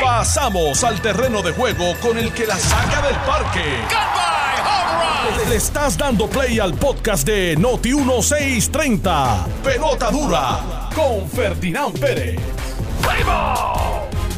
[0.00, 3.64] Pasamos al terreno de juego con el que la saca del parque.
[5.48, 9.46] Le estás dando play al podcast de Noti 1630.
[9.64, 12.38] Pelota dura con Ferdinand Pérez.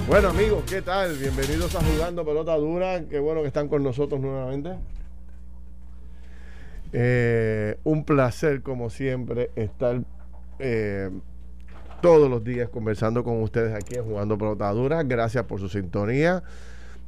[0.06, 1.16] Bueno amigos, ¿qué tal?
[1.16, 3.02] Bienvenidos a Jugando Pelota Dura.
[3.08, 4.74] Qué bueno que están con nosotros nuevamente.
[6.92, 10.00] Eh, un placer, como siempre, estar
[10.58, 11.10] eh,
[12.02, 15.04] todos los días conversando con ustedes aquí en Jugando Pelota Dura.
[15.04, 16.42] Gracias por su sintonía.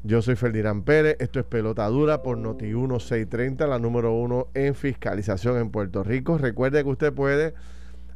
[0.05, 1.17] Yo soy Ferdinand Pérez.
[1.19, 6.39] Esto es Pelota Dura por Noti 1630, la número uno en fiscalización en Puerto Rico.
[6.39, 7.55] Recuerde que usted puede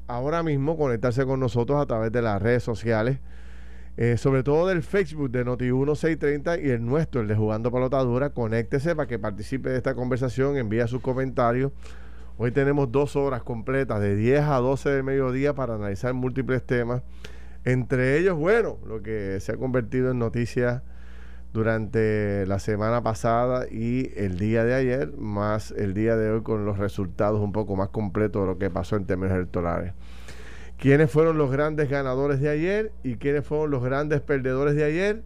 [0.07, 3.19] ahora mismo conectarse con nosotros a través de las redes sociales.
[3.97, 8.31] Eh, sobre todo del Facebook de Noti1630 y el nuestro, el de Jugando Pelotadura.
[8.31, 11.73] Conéctese para que participe de esta conversación, envía sus comentarios.
[12.39, 17.03] Hoy tenemos dos horas completas, de 10 a 12 del mediodía, para analizar múltiples temas.
[17.65, 20.83] Entre ellos, bueno, lo que se ha convertido en noticias
[21.53, 26.65] durante la semana pasada y el día de ayer, más el día de hoy con
[26.65, 29.95] los resultados un poco más completos de lo que pasó en términos electorales
[30.79, 35.23] quiénes fueron los grandes ganadores de ayer y quiénes fueron los grandes perdedores de ayer.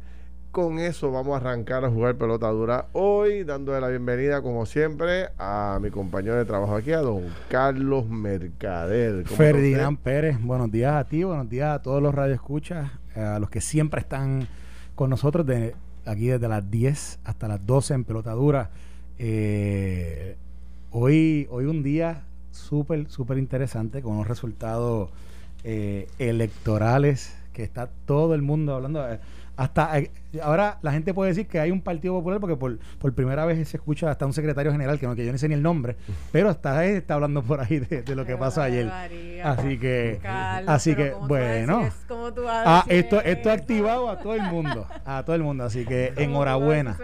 [0.52, 5.30] Con eso vamos a arrancar a jugar pelota dura hoy, dándole la bienvenida, como siempre,
[5.38, 9.26] a mi compañero de trabajo aquí, a don Carlos Mercader.
[9.26, 13.62] Ferdinand Pérez, buenos días a ti, buenos días a todos los radioescuchas, a los que
[13.62, 14.46] siempre están
[14.94, 18.68] con nosotros de aquí desde las 10 hasta las 12 en pelota dura.
[19.18, 20.36] Eh,
[20.90, 25.08] hoy, hoy un día súper, súper interesante con unos resultados
[25.64, 29.10] eh, electorales que está todo el mundo hablando.
[29.10, 29.18] Eh,
[29.56, 30.10] hasta eh,
[30.42, 33.68] ahora la gente puede decir que hay un partido popular porque por, por primera vez
[33.68, 35.96] se escucha hasta un secretario general que no que yo no sé ni el nombre,
[36.32, 38.90] pero hasta él está hablando por ahí de, lo que pasó ayer.
[39.42, 41.88] Así que, así que bueno,
[42.48, 46.12] ah, esto esto ha activado a todo el mundo, a todo el mundo, así que
[46.16, 46.96] enhorabuena,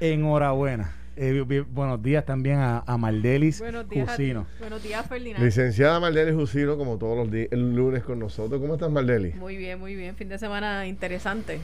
[0.00, 1.01] enhorabuena.
[1.14, 4.46] Eh, buenos días también a, a Mardelis buenos días Jusino.
[4.58, 5.44] buenos días, Ferdinand.
[5.44, 8.58] Licenciada Mardelis Jusino, como todos los días, el lunes con nosotros.
[8.60, 9.36] ¿Cómo estás, Mardelis?
[9.36, 10.16] Muy bien, muy bien.
[10.16, 11.60] Fin de semana interesante.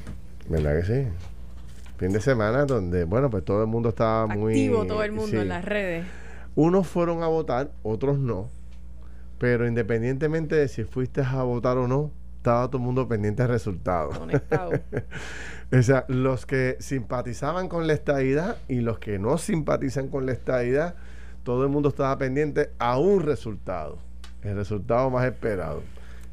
[0.51, 1.09] ¿Verdad que sí?
[1.97, 4.53] Fin de semana donde, bueno, pues todo el mundo estaba muy...
[4.53, 6.05] Activo todo el mundo en las redes.
[6.55, 8.51] Unos fueron a votar, otros no.
[9.39, 13.53] Pero independientemente de si fuiste a votar o no, estaba todo el mundo pendiente del
[13.53, 14.11] resultado.
[15.71, 20.33] O sea, los que simpatizaban con la estadidad y los que no simpatizan con la
[20.33, 20.95] estadidad,
[21.43, 23.99] todo el mundo estaba pendiente a un resultado,
[24.43, 25.83] el resultado más esperado.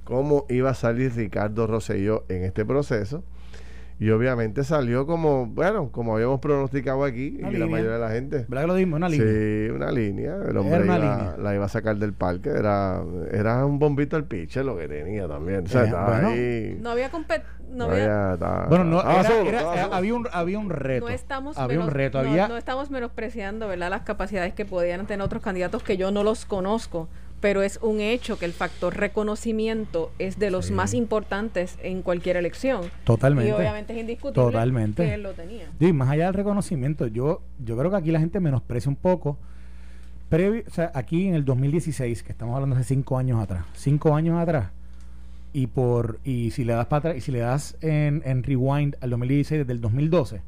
[0.05, 3.25] ¿Cómo iba a salir Ricardo Rosselló en este proceso?
[3.97, 8.45] Y obviamente salió como, bueno, como habíamos pronosticado aquí, y la mayoría de la gente.
[8.47, 8.97] ¿Verdad que lo dimos?
[8.97, 9.27] Una línea.
[9.27, 10.35] Sí, una línea.
[10.47, 12.49] El hombre iba, la iba a sacar del parque.
[12.49, 13.01] Era,
[13.31, 15.65] era un bombito al pitcher lo que tenía también.
[15.65, 16.79] O sea, eh, ahí.
[16.81, 17.09] No había
[17.75, 18.37] no había,
[18.69, 21.07] bueno, no, había, un, había un reto.
[21.07, 22.47] No estamos, había un reto, había...
[22.47, 23.89] no estamos menospreciando ¿verdad?
[23.89, 27.09] las capacidades que podían tener otros candidatos que yo no los conozco
[27.45, 32.37] pero es un hecho que el factor reconocimiento es de los más importantes en cualquier
[32.37, 32.85] elección.
[33.03, 33.51] Totalmente.
[33.51, 35.05] Y obviamente es indiscutible Totalmente.
[35.05, 35.67] que él lo tenía.
[35.79, 39.37] Y más allá del reconocimiento, yo, yo creo que aquí la gente menosprecia un poco.
[40.27, 44.15] Previo, o sea, aquí en el 2016, que estamos hablando hace cinco años atrás, cinco
[44.15, 44.71] años atrás,
[45.53, 48.95] y por y si le das para atrás, y si le das en, en rewind
[49.01, 50.41] al 2016 desde el 2012,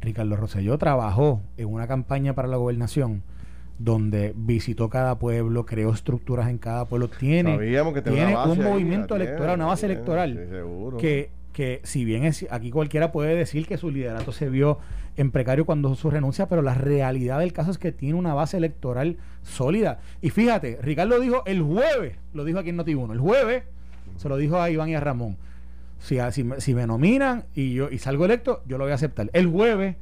[0.00, 3.22] Ricardo Rosselló trabajó en una campaña para la gobernación
[3.78, 9.66] donde visitó cada pueblo, creó estructuras en cada pueblo, tiene, tiene un movimiento electoral, una
[9.66, 10.48] base electoral
[10.98, 14.78] que, que si bien es, aquí cualquiera puede decir que su liderato se vio
[15.16, 18.56] en precario cuando su renuncia, pero la realidad del caso es que tiene una base
[18.56, 20.00] electoral sólida.
[20.22, 23.64] Y fíjate, Ricardo dijo el jueves, lo dijo aquí en Noti1, el jueves
[24.16, 25.36] se lo dijo a Iván y a Ramón.
[25.98, 26.18] Si,
[26.58, 29.30] si, me nominan y yo y salgo electo, yo lo voy a aceptar.
[29.32, 29.96] El jueves,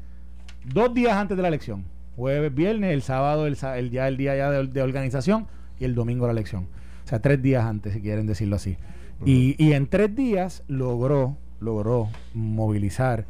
[0.64, 1.84] dos días antes de la elección
[2.16, 5.46] jueves, viernes, el sábado el, el ya el día ya de, organización
[5.78, 6.68] y el domingo la elección.
[7.04, 8.76] O sea, tres días antes, si quieren decirlo así.
[9.24, 13.26] y, y, en tres días logró, logró movilizar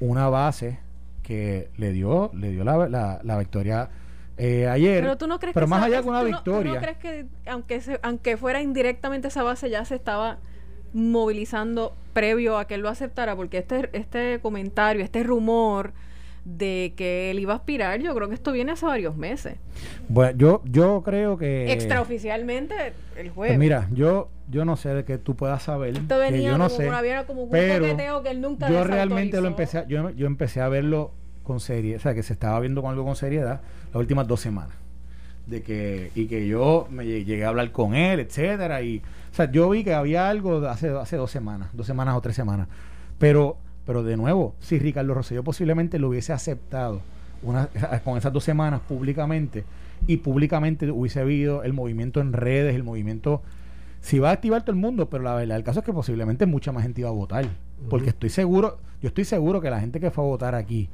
[0.00, 0.78] una base
[1.22, 3.90] que le dio, le dio la, la, victoria
[4.36, 5.02] eh, ayer.
[5.02, 6.74] Pero tú no crees pero que más allá de una victoria.
[6.74, 10.38] No, crees que aunque aunque fuera indirectamente esa base ya se estaba
[10.92, 13.36] movilizando previo a que él lo aceptara?
[13.36, 15.92] Porque este, este comentario, este rumor
[16.44, 19.56] de que él iba a aspirar, yo creo que esto viene hace varios meses.
[20.08, 21.72] Bueno, yo, yo creo que...
[21.72, 22.74] Extraoficialmente
[23.16, 23.52] el jueves.
[23.52, 25.96] Pues mira, yo, yo no sé de que tú puedas saber.
[25.96, 29.46] Esto venía yo no como, sé, como un pero que él nunca Yo realmente lo
[29.46, 31.12] empecé, yo, yo empecé a verlo
[31.42, 34.40] con seriedad, o sea, que se estaba viendo con algo con seriedad las últimas dos
[34.40, 34.76] semanas.
[35.46, 38.98] De que, y que yo me llegué a hablar con él, etcétera, y,
[39.30, 42.36] o sea, yo vi que había algo hace, hace dos semanas, dos semanas o tres
[42.36, 42.68] semanas
[43.18, 47.00] Pero, pero de nuevo, si Ricardo Rosselló posiblemente lo hubiese aceptado
[47.42, 47.68] una,
[48.04, 49.64] con esas dos semanas públicamente
[50.06, 53.42] y públicamente hubiese habido el movimiento en redes, el movimiento
[54.00, 56.44] si va a activar todo el mundo, pero la verdad el caso es que posiblemente
[56.44, 57.46] mucha más gente iba a votar.
[57.88, 60.88] Porque estoy seguro, yo estoy seguro que la gente que fue a votar aquí,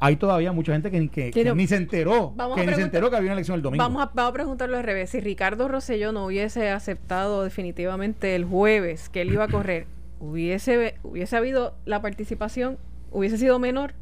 [0.00, 3.28] hay todavía mucha gente que, que, ni se enteró, que ni se enteró que había
[3.28, 3.82] una elección el domingo.
[3.82, 5.10] Vamos a, vamos a preguntarlo al revés.
[5.10, 9.86] Si Ricardo Rosselló no hubiese aceptado definitivamente el jueves que él iba a correr,
[10.20, 12.78] hubiese, hubiese habido la participación,
[13.10, 13.94] hubiese sido menor.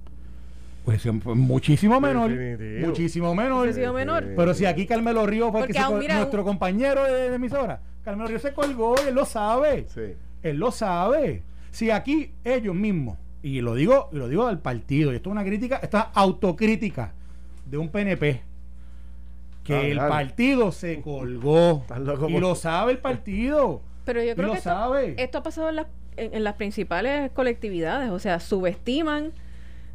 [0.84, 2.30] Pues muchísimo menor.
[2.80, 3.72] Muchísimo menor.
[3.72, 4.26] Sido menor.
[4.36, 7.80] Pero si aquí Carmelo Ríos fue nuestro compañero de, emisora.
[8.04, 9.86] Carmelo Ríos se colgó y él lo sabe.
[10.42, 11.42] Él lo sabe.
[11.70, 15.44] Si aquí ellos mismos, y lo digo, lo digo al partido, y esto es una
[15.44, 17.12] crítica, esta autocrítica
[17.66, 18.42] de un PNP,
[19.62, 21.84] que ah, el partido se colgó.
[22.28, 23.82] Y lo sabe el partido.
[24.06, 24.58] Pero yo creo que
[25.18, 25.76] esto, ha pasado en,
[26.18, 29.32] en las principales colectividades, o sea, subestiman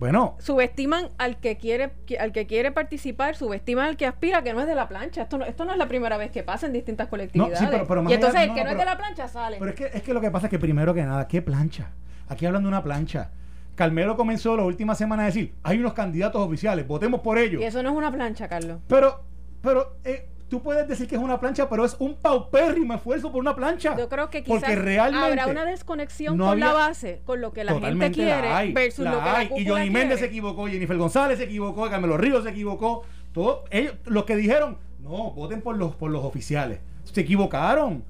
[0.03, 0.35] bueno.
[0.39, 4.67] Subestiman al que quiere al que quiere participar, subestiman al que aspira, que no es
[4.67, 5.21] de la plancha.
[5.21, 7.61] Esto no, esto no es la primera vez que pasa en distintas colectividades.
[7.61, 9.55] y entonces el que no, es de la plancha sale.
[9.59, 11.91] Pero es que, es que lo que pasa es que primero que nada, ¿qué plancha?
[12.27, 13.31] Aquí hablando de una plancha.
[13.75, 17.61] Carmelo comenzó la última semana a decir, hay unos candidatos oficiales, votemos por ellos.
[17.61, 18.81] Y eso no es una plancha, Carlos.
[18.87, 19.23] Pero,
[19.61, 23.41] pero, eh, tú puedes decir que es una plancha, pero es un paupérrimo esfuerzo por
[23.41, 23.97] una plancha.
[23.97, 28.11] Yo creo que quizás habrá una desconexión con la base, con lo que la gente
[28.11, 32.17] quiere versus lo que la Y Johnny Méndez se equivocó, Jennifer González se equivocó, Carmelo
[32.17, 33.03] Ríos se equivocó.
[33.31, 36.79] Todos ellos, los que dijeron, no, voten por los, por los oficiales.
[37.03, 38.03] Se equivocaron.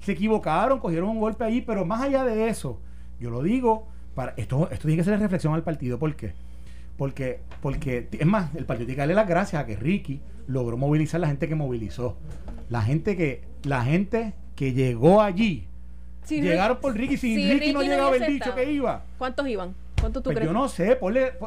[0.00, 2.78] Se equivocaron, cogieron un golpe ahí, pero más allá de eso,
[3.18, 5.98] yo lo digo, para esto, esto tiene que ser reflexión al partido.
[5.98, 6.34] ¿Por qué?
[6.98, 10.76] Porque, porque, es más, el partido tiene que darle las gracias a que Ricky logró
[10.76, 12.16] movilizar la gente que movilizó.
[12.70, 15.66] La gente que, la gente que llegó allí.
[16.28, 17.16] llegaron por Ricky.
[17.16, 19.04] Si, Ricky, no llegaba el dicho que iba.
[19.18, 19.74] ¿Cuántos iban?
[20.00, 20.50] ¿Cuánto tú pues crees?
[20.50, 20.98] Yo no sé,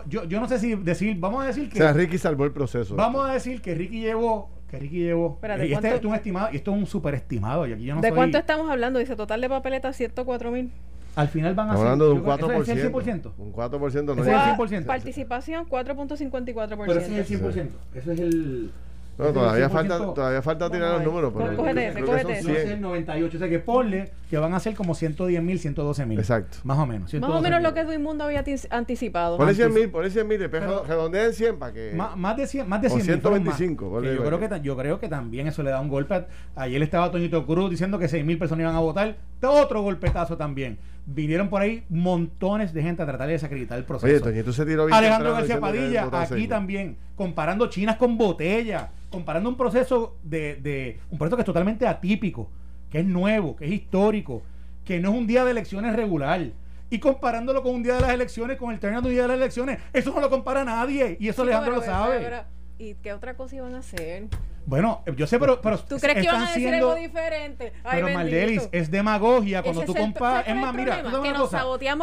[0.08, 1.80] yo, yo no sé si decir, vamos a decir que.
[1.80, 2.96] O sea, Ricky salvó el proceso.
[2.96, 5.40] Vamos a decir que Ricky llevó que Ricky llevó.
[5.64, 7.66] y este es un estimado, y esto es un super estimado.
[7.68, 9.00] Y aquí yo no ¿De cuánto estamos hablando?
[9.00, 10.72] Dice total de papeletas 104 mil.
[11.16, 11.82] Al final van a ser.
[11.82, 12.62] hablando de un 4%.
[12.62, 13.32] ¿Es el 100%?
[13.38, 14.86] Un 4% no es el 100%.
[14.86, 16.84] Participación 4.54%.
[16.86, 17.70] Pero ese es el 100%.
[17.96, 18.72] Ese es el.
[19.18, 21.34] No, todavía falta, todavía falta tirar los números.
[21.36, 22.74] Pero cógete ese, cógete ese.
[22.74, 23.38] es 98.
[23.38, 26.20] O sea que ponle que van a ser como 110 mil, 112 mil.
[26.20, 26.60] Exacto.
[26.64, 27.14] Más o menos.
[27.14, 29.38] Más o menos lo que Duimundo había anticipado.
[29.38, 31.94] Ponle 100 mil, ponle 100 mil, después redondeen 100 para que.
[31.96, 34.02] Más, de 100, más de 100 o 125.
[34.04, 36.26] yo, creo que, yo creo que también eso le da un golpe.
[36.56, 39.18] ayer estaba Toñito Cruz diciendo que 6 mil personas iban a votar.
[39.42, 40.78] Otro golpetazo también
[41.08, 44.14] vinieron por ahí montones de gente a tratar de desacreditar el proceso.
[44.14, 49.56] Oye, Toñito se tiró Alejandro García Padilla, aquí también, comparando chinas con botella, comparando un
[49.56, 52.52] proceso de, de, un proceso que es totalmente atípico,
[52.92, 54.44] que es nuevo, que es histórico,
[54.84, 56.52] que no es un día de elecciones regular.
[56.90, 59.28] Y comparándolo con un día de las elecciones, con el término de un día de
[59.30, 61.18] las elecciones, eso no lo compara nadie.
[61.20, 62.44] Y eso Alejandro lo sabe.
[62.78, 64.28] ¿Y qué otra cosa iban a hacer?
[64.68, 65.62] Bueno, yo sé, pero.
[65.62, 67.72] pero ¿Tú crees que iban a decir algo diferente?
[67.90, 70.46] pero Maldelis, es demagogia cuando tú comparas.
[70.46, 71.00] Es más, mira,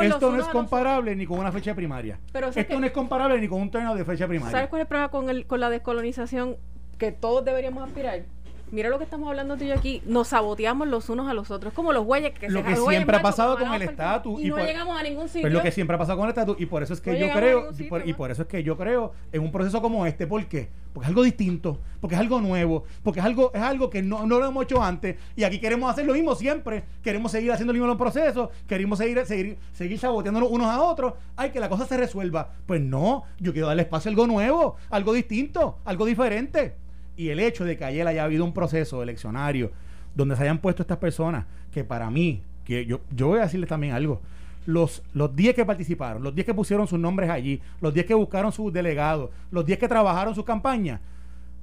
[0.01, 2.19] esto no es comparable ni con una fecha primaria.
[2.57, 4.51] esto no es comparable ni con un término de fecha primaria.
[4.51, 6.57] ¿Sabes cuál es el problema con, el, con la descolonización
[6.99, 8.23] que todos deberíamos aspirar?
[8.75, 11.51] Mira lo que estamos hablando tú y yo aquí, nos saboteamos los unos a los
[11.51, 14.59] otros, como los güeyes que lo que siempre ha pasado con el estatus y, no
[14.59, 15.49] llegamos a ningún sitio.
[15.49, 17.71] lo que siempre ha pasado con el estatus y por eso es que yo creo
[18.05, 20.69] y, por, eso es que yo creo en un proceso como este, ¿por qué?
[20.93, 24.27] Porque es algo distinto, porque es algo nuevo, porque es algo es algo que no,
[24.27, 27.73] no lo hemos hecho antes y aquí queremos hacer lo mismo siempre, queremos seguir haciendo
[27.73, 31.87] el mismo proceso, queremos seguir seguir seguir saboteándonos unos a otros, hay que la cosa
[31.87, 32.51] se resuelva.
[32.67, 36.84] Pues no, yo quiero darle espacio a algo nuevo, algo distinto, algo diferente
[37.17, 39.71] y el hecho de que ayer haya habido un proceso eleccionario
[40.15, 43.69] donde se hayan puesto estas personas, que para mí, que yo, yo voy a decirles
[43.69, 44.21] también algo,
[44.67, 48.15] los, los 10 que participaron, los 10 que pusieron sus nombres allí, los 10 que
[48.15, 51.01] buscaron sus delegados, los 10 que trabajaron su campaña,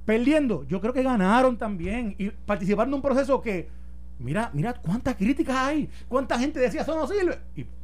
[0.04, 3.68] perdiendo, yo creo que ganaron también y participaron en un proceso que,
[4.18, 7.38] mira, mira cuántas críticas hay, cuánta gente decía eso no sirve.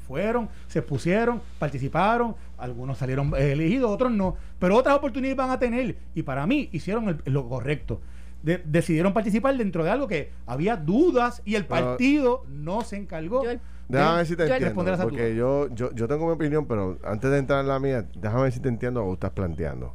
[0.08, 5.96] Fueron, se pusieron, participaron, algunos salieron elegidos, otros no, pero otras oportunidades van a tener
[6.14, 8.00] y para mí hicieron lo correcto.
[8.42, 13.42] decidieron participar dentro de algo que había dudas y el partido no se encargó.
[13.88, 17.38] déjame ver si te entiendo, porque yo, yo, yo tengo mi opinión, pero antes de
[17.38, 19.94] entrar en la mía, déjame ver si te entiendo lo que estás planteando.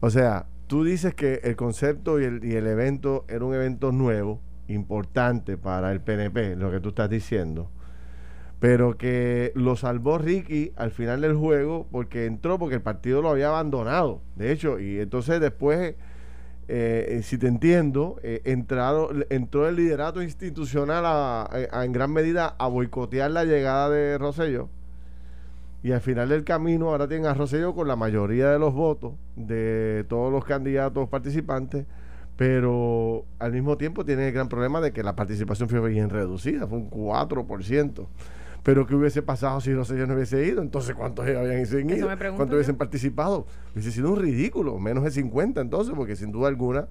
[0.00, 3.92] O sea, tú dices que el concepto y el, y el evento era un evento
[3.92, 7.70] nuevo, importante para el PNP, lo que tú estás diciendo
[8.60, 13.30] pero que lo salvó Ricky al final del juego porque entró porque el partido lo
[13.30, 15.94] había abandonado, de hecho, y entonces después,
[16.68, 21.48] eh, si te entiendo, eh, entró el liderato institucional a,
[21.84, 24.68] en gran medida a boicotear la llegada de Rosello
[25.82, 29.14] Y al final del camino ahora tienen a Rosselló con la mayoría de los votos
[29.36, 31.86] de todos los candidatos participantes,
[32.36, 36.66] pero al mismo tiempo tiene el gran problema de que la participación fue bien reducida,
[36.66, 38.06] fue un 4%.
[38.62, 40.62] Pero ¿qué hubiese pasado si Rosselló no hubiese ido?
[40.62, 42.08] Entonces, ¿cuántos habían ido?
[42.36, 43.46] ¿Cuántos hubiesen participado?
[43.72, 46.88] Hubiese sido un ridículo, menos de 50 entonces, porque sin duda alguna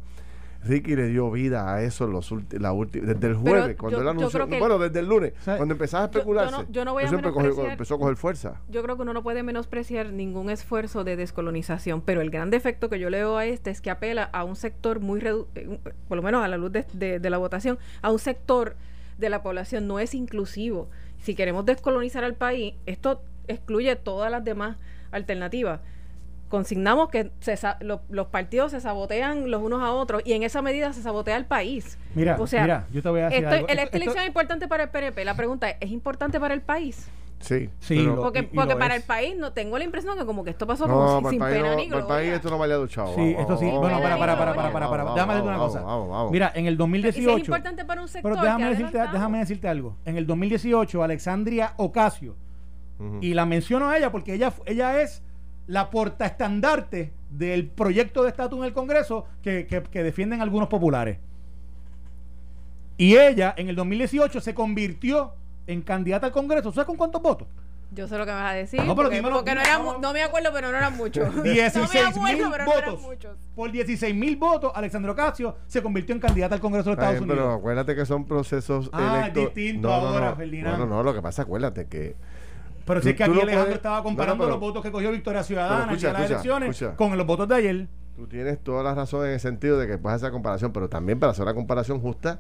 [0.63, 4.77] Ricky le dio vida a eso los la desde el jueves, cuando él anunció, bueno,
[4.77, 8.59] desde el lunes, cuando empezaba a especularse, yo, no, voy a empezó a coger fuerza.
[8.69, 12.89] Yo creo que uno no puede menospreciar ningún esfuerzo de descolonización, pero el gran defecto
[12.89, 16.17] que yo le veo a este es que apela a un sector muy, eh, por
[16.17, 18.75] lo menos a la luz de, de la votación, a un sector
[19.17, 20.89] de la población no es inclusivo.
[21.21, 24.77] Si queremos descolonizar al país, esto excluye todas las demás
[25.11, 25.79] alternativas
[26.49, 27.31] consignamos que
[28.09, 31.45] los partidos se sabotean los unos a otros y en esa medida se sabotea el
[31.45, 31.97] país.
[32.15, 33.67] Mira, o sea, mira, yo te voy a decir algo.
[33.69, 35.23] Esta elección es importante para el PNP.
[35.23, 37.07] La pregunta es, ¿es importante para el país?
[37.39, 40.67] Sí, sí porque, porque para el país no tengo la impresión que como que esto
[40.67, 43.15] pasó como sin, pena ni Para el país esto no vale a chavo.
[43.15, 43.65] Sí, esto sí.
[43.65, 45.13] bueno, para, para, para, para, para, para.
[45.13, 46.29] Déjame decirte una cosa.
[46.31, 47.29] Mira, en el 2018.
[47.29, 48.31] Es importante para un sector.
[48.31, 49.95] Pero déjame decirte, déjame decirte algo.
[50.05, 52.35] En el 2018, Alexandria Ocasio,
[53.21, 55.23] y la menciono a ella porque ella, ella es
[55.67, 61.19] la portaestandarte del proyecto de estatus en el Congreso que, defienden algunos populares.
[62.97, 65.35] Y ella en el 2018 se convirtió
[65.71, 66.71] en candidata al Congreso.
[66.71, 67.47] ¿Sabes con cuántos votos?
[67.91, 68.79] Yo sé lo que vas a decir.
[68.83, 69.21] No, pero porque,
[69.55, 71.33] no, no, me acuerdo, pero no eran muchos.
[71.43, 72.99] 16 mil votos.
[73.55, 77.37] Por 16 mil votos, Alexandro Ocasio se convirtió en candidata al Congreso de Estados Unidos.
[77.37, 80.77] Pero acuérdate que son procesos ah, es distinto ahora, Ferdinand.
[80.77, 82.15] No, no, no, lo que pasa, acuérdate que
[82.85, 86.01] pero si es que aquí Alejandro estaba comparando los votos que cogió Victoria Ciudadana en
[86.01, 87.87] las elecciones con los votos de ayer.
[88.15, 91.19] Tú tienes toda la razón en el sentido de que puedes hacer comparación, pero también
[91.19, 92.39] para hacer una comparación justa,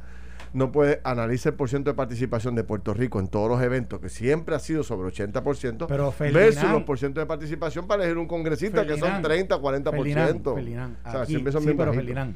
[0.53, 4.09] no puedes analizar el porcentaje de participación de Puerto Rico en todos los eventos, que
[4.09, 8.85] siempre ha sido sobre 80%, pero versus los porcentajes de participación para elegir un congresista,
[8.85, 10.55] que son 30, 40%.
[10.55, 12.35] Ferdinand, o sea, siempre son sí, pero Ferdinand,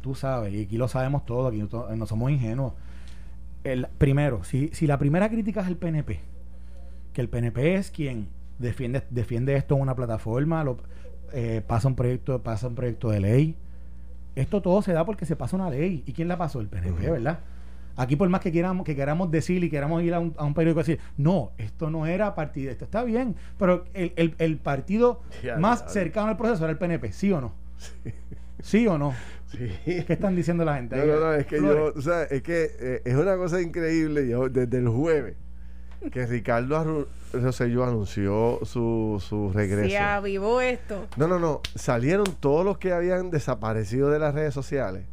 [0.00, 1.62] tú sabes, y aquí lo sabemos todos, aquí
[1.96, 2.74] no somos ingenuos.
[3.64, 6.20] El, primero, si, si la primera crítica es el PNP,
[7.12, 8.28] que el PNP es quien
[8.58, 10.78] defiende, defiende esto en una plataforma, lo,
[11.32, 13.56] eh, pasa un proyecto, pasa un proyecto de ley.
[14.34, 16.02] Esto todo se da porque se pasa una ley.
[16.06, 16.60] ¿Y quién la pasó?
[16.60, 17.40] El PNP, ¿verdad?
[17.96, 20.54] Aquí por más que queramos, que queramos decir y queramos ir a un, a un
[20.54, 25.22] periódico y decir, no, esto no era partido, esto está bien, pero el, partido
[25.58, 27.54] más cercano al proceso era el PNP, ¿sí o no?
[28.62, 28.86] Sí.
[28.86, 29.14] o no?
[29.48, 29.68] Sí.
[29.84, 30.96] ¿Qué están diciendo la gente?
[30.96, 34.28] No, no, no, es que yo, o sea, es que eh, es una cosa increíble,
[34.28, 35.34] yo desde el jueves
[36.10, 39.88] que Ricardo Rosselló anunció su, su regreso.
[39.88, 41.06] Se avivó esto.
[41.16, 41.60] No, no, no.
[41.74, 45.04] Salieron todos los que habían desaparecido de las redes sociales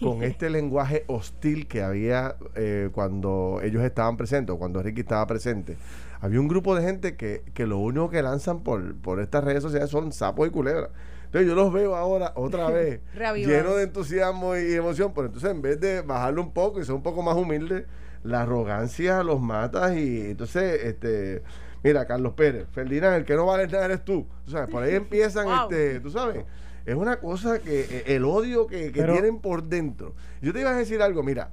[0.00, 5.26] con este lenguaje hostil que había eh, cuando ellos estaban presentes o cuando Ricky estaba
[5.26, 5.76] presente.
[6.20, 9.62] Había un grupo de gente que, que lo único que lanzan por, por estas redes
[9.62, 10.90] sociales son sapos y culebras.
[11.26, 13.00] Entonces yo los veo ahora otra vez
[13.36, 16.94] llenos de entusiasmo y emoción, pero entonces en vez de bajarlo un poco y ser
[16.94, 17.86] un poco más humilde,
[18.22, 21.42] la arrogancia los mata y entonces, este,
[21.86, 24.26] mira, Carlos Pérez, Ferdinand, el que no vale nada eres tú.
[24.46, 26.44] O sea, por ahí empiezan, este, tú sabes,
[26.84, 30.14] es una cosa que e, el odio que, tienen por dentro.
[30.42, 31.50] Yo te iba a decir algo, mira,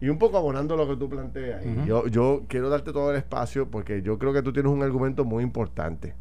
[0.00, 3.70] y un poco abonando lo que tú planteas, yo, yo quiero darte todo el espacio
[3.70, 6.14] porque yo creo que tú tienes un argumento muy importante.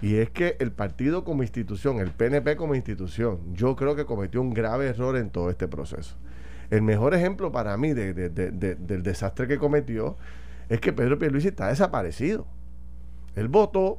[0.00, 4.40] Y es que el partido como institución, el PNP como institución, yo creo que cometió
[4.40, 6.16] un grave error en todo este proceso.
[6.70, 10.16] El mejor ejemplo para mí de, del desastre que cometió
[10.68, 12.46] es que Pedro Pierluisi está desaparecido.
[13.34, 13.98] Él votó,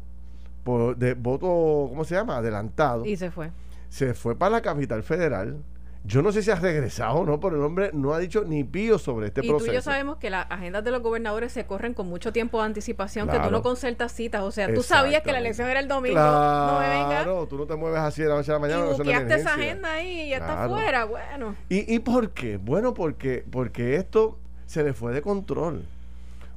[0.64, 2.38] por, de, voto, ¿cómo se llama?
[2.38, 3.06] Adelantado.
[3.06, 3.52] Y se fue.
[3.90, 5.58] Se fue para la capital federal
[6.06, 8.64] yo no sé si ha regresado o no, pero el hombre no ha dicho ni
[8.64, 9.66] pío sobre este proceso.
[9.66, 12.32] Y tú y yo sabemos que las agendas de los gobernadores se corren con mucho
[12.32, 14.42] tiempo de anticipación, que tú no concertas citas.
[14.42, 16.20] O sea, tú sabías que la elección era el domingo.
[16.20, 17.24] no me vengas.
[17.24, 18.86] Claro, tú no te mueves así de la noche a la mañana.
[18.86, 21.06] Y buqueaste esa agenda ahí y ya está fuera.
[21.06, 21.56] Bueno.
[21.68, 22.58] ¿Y, ¿Y por qué?
[22.58, 25.84] Bueno, porque, porque esto se le fue de control.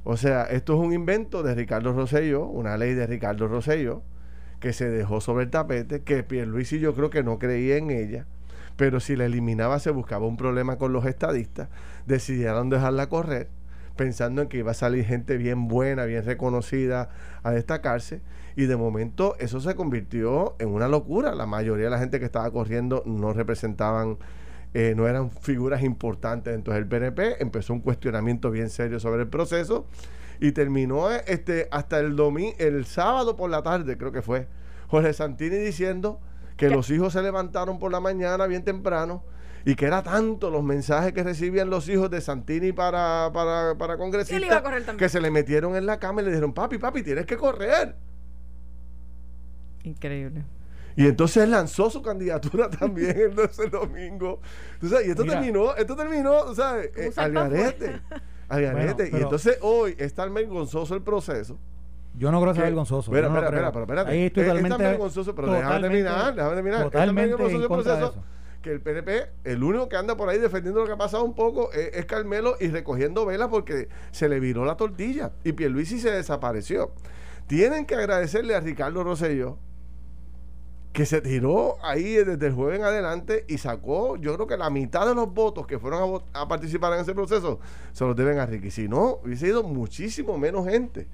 [0.03, 4.03] O sea, esto es un invento de Ricardo Rosello, una ley de Ricardo Rosello,
[4.59, 8.25] que se dejó sobre el tapete, que Pierluisi yo creo que no creía en ella
[8.75, 11.69] pero si la eliminaba se buscaba un problema con los estadistas,
[12.05, 13.49] decidieron dejarla correr
[13.95, 17.09] pensando en que iba a salir gente bien buena, bien reconocida
[17.43, 18.21] a destacarse
[18.55, 21.35] y de momento eso se convirtió en una locura.
[21.35, 24.17] La mayoría de la gente que estaba corriendo no representaban,
[24.73, 29.27] eh, no eran figuras importantes dentro del PNP, empezó un cuestionamiento bien serio sobre el
[29.27, 29.87] proceso
[30.39, 34.47] y terminó este hasta el domingo, el sábado por la tarde creo que fue,
[34.87, 36.19] Jorge Santini diciendo
[36.57, 39.23] que los hijos se levantaron por la mañana bien temprano
[39.65, 43.97] y que era tanto los mensajes que recibían los hijos de Santini para, para, para
[43.97, 44.63] congresistas
[44.97, 47.95] que se le metieron en la cama y le dijeron, papi, papi, tienes que correr.
[49.83, 50.43] Increíble.
[50.95, 54.39] Y entonces lanzó su candidatura también el, el domingo.
[54.81, 56.91] y esto terminó, esto terminó, ¿sabes?
[56.95, 58.01] Eh, al garete.
[58.49, 59.09] Al garete.
[59.11, 61.57] y entonces hoy está el vergonzoso el proceso.
[62.15, 63.11] Yo no creo que sea vergonzoso.
[63.11, 64.11] Espera, espera, espera, pero espérate.
[64.11, 66.83] Ahí estoy totalmente, está vergonzoso, pero déjame terminar, déjame terminar.
[66.83, 68.23] Totalmente está vergonzoso el proceso
[68.63, 71.35] que el PNP, el único que anda por ahí defendiendo lo que ha pasado un
[71.35, 76.09] poco es, Carmelo y recogiendo velas porque se le viró la tortilla y Pierluisi se
[76.09, 76.91] desapareció.
[77.45, 79.59] Tienen que agradecerle a Ricardo Rosselló
[80.93, 84.69] que se tiró ahí desde el jueves en adelante y sacó, yo creo que la
[84.69, 87.59] mitad de los votos que fueron a, participar en ese proceso
[87.91, 88.69] se los deben a Ricky.
[88.69, 91.07] Si no, hubiese ido muchísimo menos gente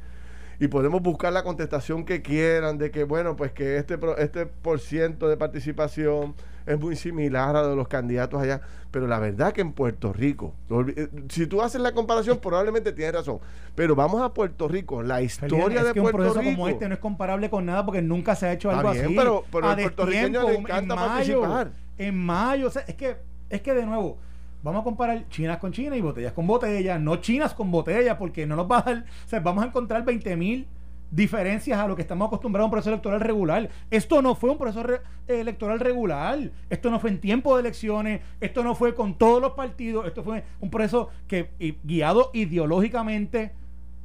[0.59, 4.79] y podemos buscar la contestación que quieran de que, bueno, pues que este, este por
[4.79, 6.35] ciento de participación
[6.65, 8.61] es muy similar a de los candidatos allá,
[8.91, 10.53] pero la verdad que en Puerto Rico,
[10.95, 13.39] eh, si tú haces la comparación, probablemente tienes razón,
[13.73, 16.43] pero vamos a Puerto Rico, la historia de Puerto Rico.
[16.43, 19.15] como este no es comparable con nada porque nunca se ha hecho algo así.
[19.15, 21.71] Pero, pero al puertorriqueño le encanta en mayo, participar.
[21.97, 23.15] En mayo, o sea, es que,
[23.49, 24.17] es que de nuevo
[24.63, 28.45] vamos a comparar chinas con chinas y botellas con botellas, no chinas con botellas, porque
[28.45, 29.05] no nos va a dar,
[29.43, 30.67] vamos a encontrar 20 mil
[31.11, 33.69] diferencias a lo que estamos acostumbrados a un proceso electoral regular.
[33.89, 34.85] Esto no fue un proceso
[35.27, 39.53] electoral regular, esto no fue en tiempo de elecciones, esto no fue con todos los
[39.53, 41.51] partidos, esto fue un proceso que
[41.83, 43.53] guiado ideológicamente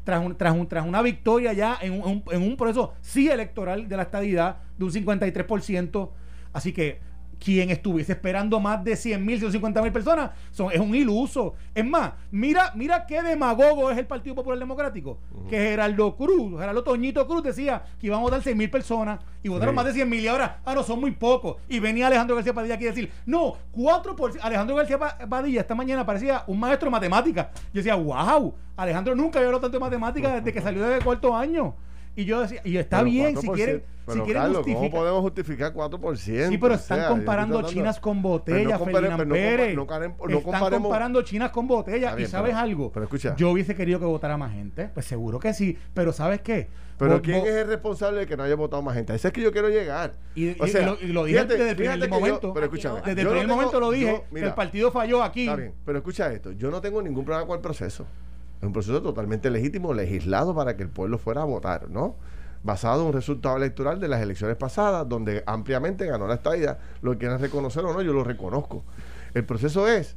[0.04, 3.88] tras, un, tras, un, tras una victoria ya en un, en un proceso sí electoral
[3.88, 6.10] de la estadidad de un 53%.
[6.52, 7.00] Así que
[7.38, 11.54] quien estuviese esperando más de 100 mil, 150 mil personas son, es un iluso.
[11.74, 15.18] Es más, mira, mira qué demagogo es el Partido Popular Democrático.
[15.48, 19.48] Que Gerardo Cruz, Gerardo Toñito Cruz decía que iban a votar 6 mil personas y
[19.48, 21.56] votaron más de 100 mil y ahora, ah, no, son muy pocos.
[21.68, 24.38] Y venía Alejandro García Padilla aquí a decir, no, 4%.
[24.42, 27.48] Alejandro García Padilla esta mañana parecía un maestro de matemáticas.
[27.72, 31.34] Yo decía, wow, Alejandro nunca había hablado tanto de matemáticas desde que salió de cuarto
[31.34, 31.74] año.
[32.16, 36.48] Y yo decía, y está bien, si quieren, si quieren Carlos, ¿cómo podemos justificar 4%?
[36.48, 39.76] Sí, pero están comparando chinas con botellas, no Ferdinand Pérez.
[39.76, 42.18] No, no, están comparando chinas con botellas.
[42.18, 42.92] y ¿sabes algo?
[42.92, 43.34] Pero escucha.
[43.36, 44.90] Yo hubiese querido que votara más gente.
[44.94, 45.76] Pues seguro que sí.
[45.92, 46.68] Pero ¿sabes qué?
[46.98, 49.14] Pero ¿quién es el responsable de que no haya votado más gente?
[49.14, 50.14] Ese es que yo quiero llegar.
[50.34, 52.54] Y, o sea, y lo, dije desde el primer momento.
[52.54, 53.00] pero escúchame.
[53.04, 54.22] Desde el primer momento lo dije.
[54.32, 55.42] que el partido falló aquí.
[55.42, 55.74] Está bien.
[55.84, 56.52] Pero escucha esto.
[56.52, 58.06] Yo no tengo ningún problema con el proceso.
[58.60, 62.16] Es un proceso totalmente legítimo, legislado para que el pueblo fuera a votar, ¿no?
[62.64, 66.78] basado en un resultado electoral de las elecciones pasadas, donde ampliamente ganó la estadía.
[67.02, 68.84] Lo quieran reconocer o no, yo lo reconozco.
[69.34, 70.16] El proceso es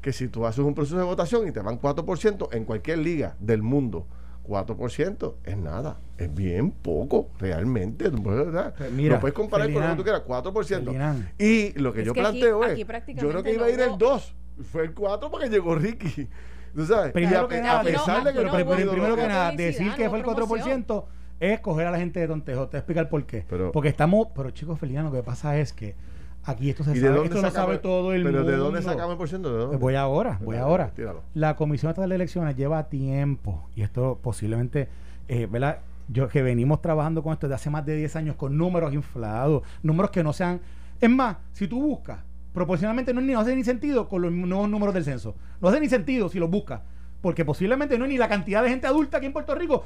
[0.00, 3.36] que si tú haces un proceso de votación y te van 4% en cualquier liga
[3.40, 4.06] del mundo,
[4.48, 8.10] 4% es nada, es bien poco realmente.
[8.10, 8.46] Pues,
[8.90, 11.14] no puedes comparar con lo que tú quieras, 4%.
[11.38, 14.34] Y lo que yo planteo es, yo creo que iba a ir el 2,
[14.72, 16.28] fue el 4 porque llegó Ricky.
[16.74, 17.12] ¿Tú sabes?
[17.12, 21.04] Primero que nada, primero que nada, decir que fue el 4%
[21.40, 22.68] es coger a la gente de tontejo.
[22.68, 23.44] Te voy a explicar por qué.
[23.72, 25.96] Porque estamos, pero chicos, Feliciano, lo que pasa es que
[26.44, 28.38] aquí esto se sabe, esto lo sabe todo el mundo.
[28.38, 29.78] ¿Pero de dónde sacamos el por ciento?
[29.78, 30.92] Voy ahora, voy ahora.
[31.34, 34.88] La Comisión Estatal de Elecciones lleva tiempo, y esto posiblemente,
[35.28, 35.78] eh, ¿verdad?
[36.08, 39.62] Yo que venimos trabajando con esto desde hace más de 10 años con números inflados,
[39.82, 40.60] números que no sean...
[41.00, 42.20] Es más, si tú buscas,
[42.52, 45.34] proporcionalmente no, no hace ni sentido con los nuevos números del censo.
[45.60, 46.82] No hace ni sentido si los buscas
[47.22, 49.84] porque posiblemente no es ni la cantidad de gente adulta aquí en Puerto Rico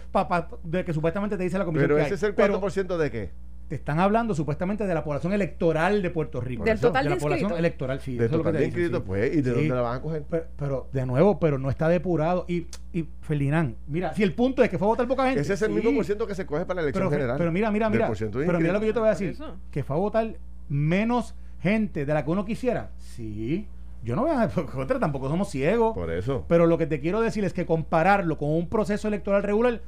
[0.65, 1.89] de que supuestamente te dice la comisión.
[1.89, 3.31] Pero ese es el 4% de qué?
[3.69, 6.65] Te están hablando supuestamente de la población electoral de Puerto Rico.
[6.65, 8.17] Del total de, la población electoral, sí.
[8.17, 10.25] De total de inscritos, pues, ¿y de dónde la van a coger?
[10.57, 12.45] Pero, de nuevo, pero no está depurado.
[12.49, 15.41] Y, y Ferdinand, mira, si el punto es que fue a votar poca gente.
[15.41, 17.39] Ese es el mismo por ciento que se coge para la elección general.
[17.39, 18.09] Pero mira, mira, mira.
[18.09, 19.37] Pero mira lo que yo te voy a decir.
[19.71, 20.37] Que fue a votar
[20.69, 21.35] menos
[21.67, 22.91] gente de la que uno quisiera.
[22.99, 23.69] Sí
[24.07, 25.93] yo no voy a contra, tampoco somos ciegos.
[25.95, 26.45] Por eso.
[26.49, 29.83] Pero lo que te quiero decir es que compararlo con un proceso electoral regular,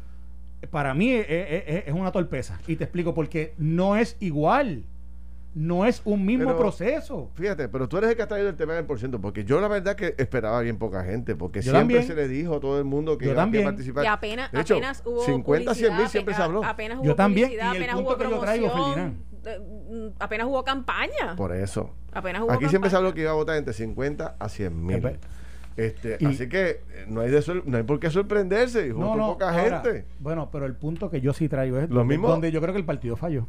[0.70, 2.58] para mí es, una torpeza.
[2.66, 4.84] Y te explico, porque no es igual.
[5.54, 7.30] No es un mismo proceso.
[7.34, 9.60] Fíjate, pero tú eres el que ha traído el tema del por ciento, porque yo
[9.60, 12.84] la verdad que esperaba bien poca gente, porque siempre se le dijo a todo el
[12.84, 14.04] mundo que iba a participar.
[14.04, 16.64] Y apenas, apenas hubo 50, 100 mil siempre se habló.
[16.64, 17.52] Apenas hubo yo también.
[17.52, 18.94] Y el punto que yo traigo,
[19.44, 21.36] Mm, apenas hubo campaña.
[21.36, 21.94] Por eso.
[22.48, 25.18] Aquí siempre se habló que iba a votar entre 50 a 100 mil.
[25.76, 29.52] Este, así que eh, no hay, de no hay por qué sorprenderse, no, no, poca
[29.54, 30.06] gente.
[30.18, 32.80] Bueno, pero el punto que yo sí traigo es Lo mismo, donde yo creo que
[32.80, 33.46] el partido falló.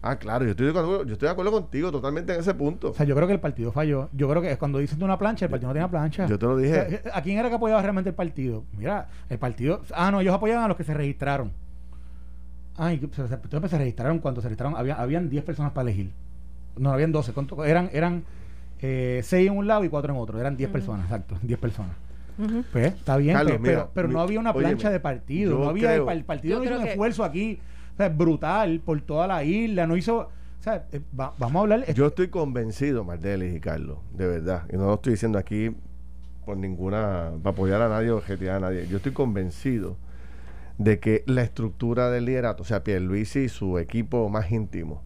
[0.00, 2.90] Ah, claro, yo estoy, de acuerdo, yo estoy de acuerdo contigo totalmente en ese punto.
[2.90, 4.08] O sea, yo creo que el partido falló.
[4.12, 6.26] Yo creo que es cuando dices una plancha, el partido no tenía plancha.
[6.26, 7.02] Yo te lo dije.
[7.12, 8.62] ¿A quién era que apoyaba realmente el partido?
[8.78, 9.82] Mira, el partido.
[9.92, 11.50] Ah, no, ellos apoyaban a los que se registraron.
[12.78, 16.12] Ay, se, se registraron cuando se registraron, había, habían 10 personas para elegir.
[16.76, 17.32] No, habían 12.
[17.64, 18.24] Eran, eran
[18.80, 20.38] eh, seis en un lado y cuatro en otro.
[20.38, 21.96] Eran diez personas, exacto, diez personas.
[22.70, 23.38] Pues está bien,
[23.94, 25.58] pero, no había una plancha de partido.
[25.58, 27.58] No había, el, partido no hizo un esfuerzo aquí
[28.14, 29.86] brutal por toda la isla.
[29.86, 30.18] No hizo.
[30.18, 31.94] O sea, eh, vamos a hablar.
[31.94, 34.64] Yo estoy convencido, Mardelis y Carlos, de verdad.
[34.70, 35.74] Y no lo estoy diciendo aquí
[36.44, 37.30] por ninguna.
[37.42, 38.86] para apoyar a nadie o objetivar a nadie.
[38.86, 39.96] Yo estoy convencido
[40.78, 45.02] de que la estructura del liderato, o sea, Pierluisi y su equipo más íntimo,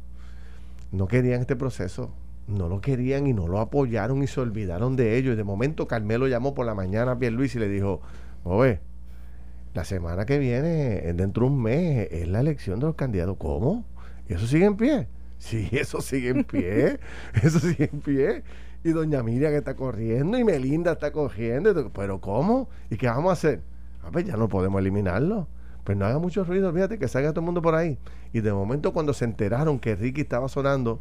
[0.92, 2.12] no querían este proceso
[2.50, 5.34] no lo querían y no lo apoyaron y se olvidaron de ellos.
[5.34, 8.00] Y de momento Carmelo llamó por la mañana a Pierluisi y le dijo,
[8.44, 8.80] oye,
[9.74, 13.36] la semana que viene, dentro de un mes, es la elección de los candidatos.
[13.38, 13.84] ¿Cómo?
[14.28, 15.08] ¿Y eso sigue en pie?
[15.40, 17.00] Sí, eso sigue en pie.
[17.42, 18.42] eso sigue en pie.
[18.84, 21.90] Y doña Miriam está corriendo y Melinda está corriendo.
[21.94, 22.68] Pero ¿cómo?
[22.90, 23.62] ¿Y qué vamos a hacer?
[24.02, 25.48] A ver, ya no podemos eliminarlo.
[25.84, 27.98] Pues no haga mucho ruido, fíjate que salga todo el mundo por ahí.
[28.32, 31.00] Y de momento cuando se enteraron que Ricky estaba sonando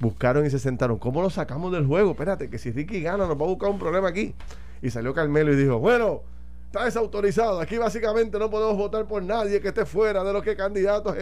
[0.00, 0.98] buscaron y se sentaron.
[0.98, 2.12] ¿Cómo lo sacamos del juego?
[2.12, 4.34] Espérate, que si Ricky gana nos va a buscar un problema aquí.
[4.82, 6.22] Y salió Carmelo y dijo, bueno,
[6.66, 7.60] está desautorizado.
[7.60, 11.16] Aquí básicamente no podemos votar por nadie que esté fuera de los que candidatos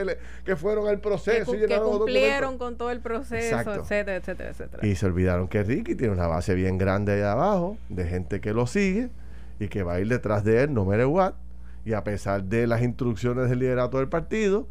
[0.44, 1.52] que fueron al proceso.
[1.52, 4.86] Que, y que cumplieron con todo el proceso, etcétera, etcétera, etcétera.
[4.86, 8.52] Y se olvidaron que Ricky tiene una base bien grande ahí abajo, de gente que
[8.52, 9.08] lo sigue
[9.60, 11.34] y que va a ir detrás de él, no matter what.
[11.84, 14.68] Y a pesar de las instrucciones del liderato del partido,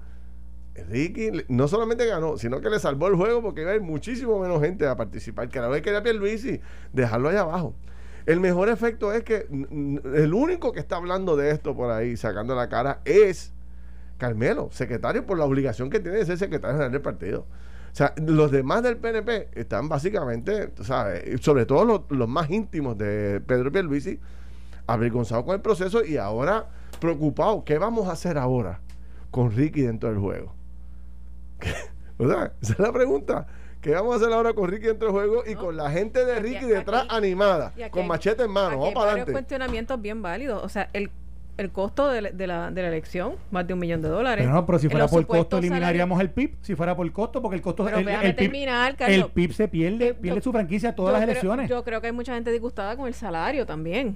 [0.89, 4.39] Ricky no solamente ganó, sino que le salvó el juego porque iba a ir muchísimo
[4.39, 5.49] menos gente a participar.
[5.49, 6.59] Que la vez quería Pierluisi
[6.91, 7.75] dejarlo allá abajo.
[8.25, 12.55] El mejor efecto es que el único que está hablando de esto por ahí, sacando
[12.55, 13.53] la cara, es
[14.17, 17.41] Carmelo, secretario por la obligación que tiene de ser secretario general del partido.
[17.91, 21.41] O sea, los demás del PNP están básicamente, ¿sabes?
[21.41, 24.19] Sobre todo los, los más íntimos de Pedro Pierluisi,
[24.87, 26.69] avergonzados con el proceso y ahora
[27.03, 27.63] preocupados.
[27.65, 28.79] ¿Qué vamos a hacer ahora
[29.29, 30.53] con Ricky dentro del juego?
[32.17, 33.45] o sea, esa es la pregunta.
[33.81, 36.39] ¿Qué vamos a hacer ahora con Ricky dentro del juego y con la gente de
[36.39, 38.79] Ricky detrás animada, con machete en mano?
[38.79, 39.33] Vamos para adelante.
[39.33, 40.63] cuestionamientos bien válidos.
[40.63, 41.11] O sea, el,
[41.57, 44.45] el costo de, de, la, de la elección, más de un millón de dólares.
[44.45, 46.55] Pero no, pero si fuera por costo, eliminaríamos el PIB.
[46.61, 47.83] Si fuera por costo, porque el costo.
[47.83, 51.69] Pero el, el, terminar, PIB, el PIB se pierde, pierde su franquicia todas las elecciones.
[51.69, 54.15] Yo creo que hay mucha gente disgustada con el salario también.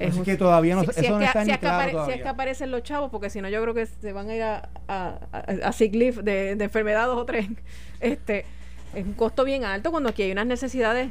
[0.00, 1.66] Es que todavía no, si, eso no está si, es que
[2.06, 4.34] si es que aparecen los chavos, porque si no yo creo que se van a
[4.34, 5.18] ir a, a,
[5.64, 7.46] a, sick leave de, de enfermedad dos o tres.
[8.00, 8.46] Este,
[8.94, 11.10] es un costo bien alto cuando aquí hay unas necesidades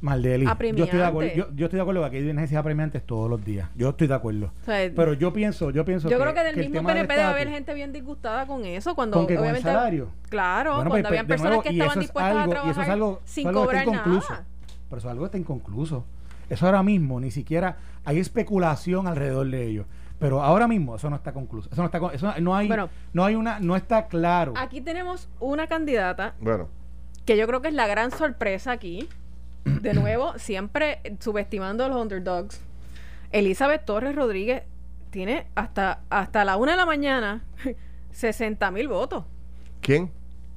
[0.00, 0.46] Maldeli.
[0.74, 3.28] Yo estoy de acuerdo, yo, yo estoy de acuerdo que aquí hay necesidades apremiantes todos
[3.28, 3.68] los días.
[3.74, 4.52] Yo estoy de acuerdo.
[4.64, 7.92] pero yo pienso, yo pienso Yo creo que del mismo PNP debe haber gente bien
[7.92, 10.08] disgustada con eso cuando ¿Con obviamente con salario.
[10.28, 13.52] Claro, cuando pues, habían personas que estaban dispuestas a trabajar y eso es algo, sin
[13.52, 14.44] cobrar nada.
[14.88, 16.04] Pero eso es algo que está inconcluso.
[16.50, 19.86] Eso ahora mismo ni siquiera hay especulación alrededor de ello.
[20.18, 21.70] Pero ahora mismo eso no está concluso.
[21.72, 22.68] Eso no está eso no hay
[23.14, 24.52] no hay una no está claro.
[24.56, 26.68] Aquí tenemos una candidata bueno.
[27.24, 29.08] que yo creo que es la gran sorpresa aquí.
[29.64, 32.60] De nuevo, siempre subestimando a los underdogs.
[33.30, 34.64] Elizabeth Torres Rodríguez
[35.10, 37.44] tiene hasta hasta la una de la mañana
[38.10, 39.24] 60 mil votos.
[39.80, 40.10] ¿Quién?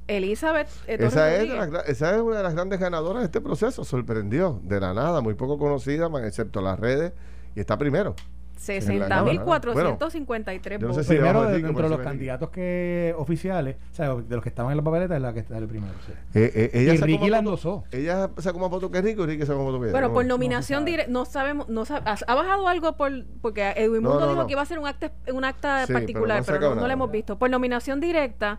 [0.06, 1.50] Elizabeth eh, esa es,
[1.86, 3.84] esa es una de las grandes ganadoras de este proceso.
[3.84, 7.12] Sorprendió de la nada, muy poco conocida, excepto las redes,
[7.54, 8.14] y está primero.
[8.64, 10.96] 60.453 votos.
[10.96, 14.48] No sé primero de, dentro de los candidatos que oficiales, o sea, de los que
[14.48, 15.92] estaban en la papeleta, es la que está el primero.
[16.34, 17.84] Eh, eh, ella y Ricky la endosó.
[17.90, 19.92] Ella sacó más votos que Rico y Ricky sacó más votos que ella.
[19.92, 24.46] Bueno, por nominación directa, no sabemos, no ¿ha bajado algo por, porque Edwin Mundo dijo
[24.46, 27.38] que iba a ser un acta, un acta particular, pero, no, lo hemos visto.
[27.38, 28.58] Por nominación directa,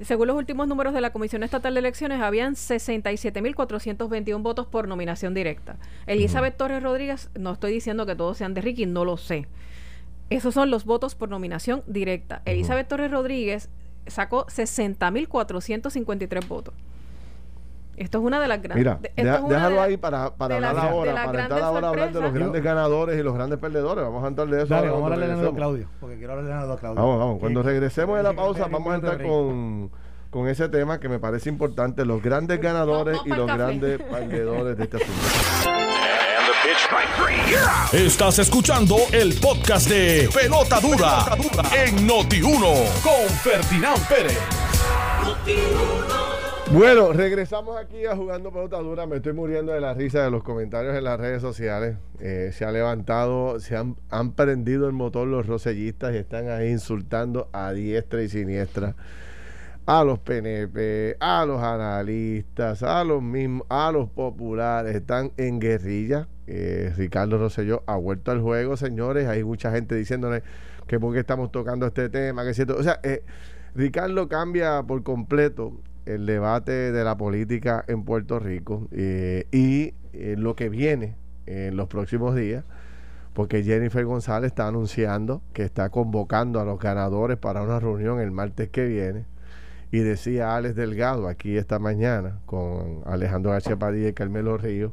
[0.00, 5.32] según los últimos números de la Comisión Estatal de Elecciones, habían 67.421 votos por nominación
[5.32, 5.76] directa.
[6.06, 9.46] Elizabeth Torres Rodríguez, no estoy diciendo que todos sean de Ricky, no lo sé.
[10.28, 12.42] Esos son los votos por nominación directa.
[12.44, 13.70] Elizabeth Torres Rodríguez
[14.06, 16.74] sacó 60.453 votos.
[17.96, 18.76] Esto es una de las grandes.
[18.76, 22.62] Mira, déjalo ahí para, para hablar ahora, para entrar ahora a hablar de los grandes
[22.62, 24.04] ganadores y los grandes perdedores.
[24.04, 24.74] Vamos a entrar de eso.
[24.74, 27.02] Dale, vamos a hablarle de Claudio, porque quiero hablarle de Claudio.
[27.02, 27.38] Vamos, vamos.
[27.40, 29.90] Cuando regresemos de la pausa, vamos a entrar con,
[30.30, 34.84] con ese tema que me parece importante: los grandes ganadores y los grandes perdedores de
[34.84, 35.22] este asunto.
[37.92, 41.24] Estás escuchando el podcast de Pelota Dura,
[41.74, 44.38] en Noti1 con Ferdinand Pérez.
[46.72, 49.06] Bueno, regresamos aquí a Jugando Pelota Dura.
[49.06, 51.96] Me estoy muriendo de la risa de los comentarios en las redes sociales.
[52.18, 53.94] Eh, se ha levantado, se han,
[54.32, 58.96] prendido el motor los rosellistas y están ahí insultando a diestra y siniestra
[59.86, 64.96] a los PNP, a los analistas, a los mismos, a los populares.
[64.96, 66.26] Están en guerrilla.
[66.48, 69.28] Eh, Ricardo Rosselló ha vuelto al juego, señores.
[69.28, 70.42] Hay mucha gente diciéndole
[70.88, 72.76] que por qué estamos tocando este tema, que cierto.
[72.76, 73.22] O sea, eh,
[73.76, 75.72] Ricardo cambia por completo
[76.06, 81.16] el debate de la política en Puerto Rico eh, y eh, lo que viene
[81.46, 82.64] en los próximos días,
[83.34, 88.30] porque Jennifer González está anunciando que está convocando a los ganadores para una reunión el
[88.30, 89.26] martes que viene.
[89.92, 94.92] Y decía Alex Delgado aquí esta mañana con Alejandro García Padilla y Carmelo Ríos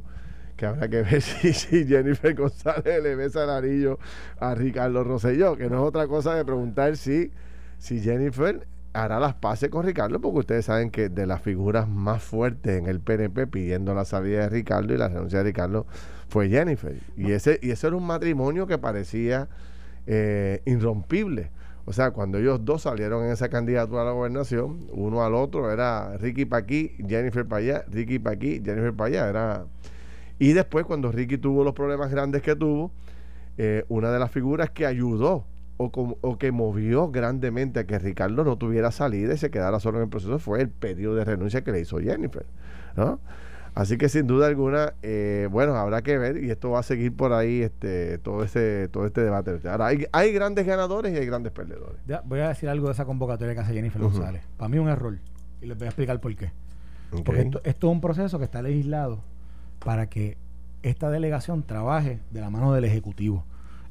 [0.56, 3.98] que habrá que ver si, Jennifer González le besa el anillo
[4.38, 7.32] a Ricardo Rosselló, que no es otra cosa de preguntar si,
[7.78, 12.22] si Jennifer hará las paces con Ricardo, porque ustedes saben que de las figuras más
[12.22, 15.86] fuertes en el PNP pidiendo la salida de Ricardo y la renuncia de Ricardo
[16.28, 16.96] fue Jennifer.
[17.16, 19.48] Y ese, y ese era un matrimonio que parecía
[20.06, 21.50] eh, irrompible.
[21.86, 25.70] O sea, cuando ellos dos salieron en esa candidatura a la gobernación, uno al otro
[25.70, 29.28] era Ricky para aquí, Jennifer para allá, Ricky para aquí, Jennifer para allá.
[29.28, 29.66] Era...
[30.38, 32.90] Y después, cuando Ricky tuvo los problemas grandes que tuvo,
[33.58, 35.44] eh, una de las figuras que ayudó
[35.76, 40.04] o, que movió grandemente a que Ricardo no tuviera salida y se quedara solo en
[40.04, 42.46] el proceso fue el pedido de renuncia que le hizo Jennifer.
[42.96, 43.18] ¿no?
[43.74, 47.14] Así que sin duda alguna, eh, bueno, habrá que ver y esto va a seguir
[47.14, 49.58] por ahí este todo ese todo este debate.
[49.68, 51.96] Ahora, hay, hay grandes ganadores y hay grandes perdedores.
[52.24, 54.42] voy a decir algo de esa convocatoria que hace Jennifer González.
[54.56, 55.18] Para mí un error
[55.60, 56.52] y les voy a explicar por qué.
[57.24, 59.20] Porque esto, esto es un proceso que está legislado
[59.84, 60.36] para que
[60.84, 63.44] esta delegación trabaje de la mano del Ejecutivo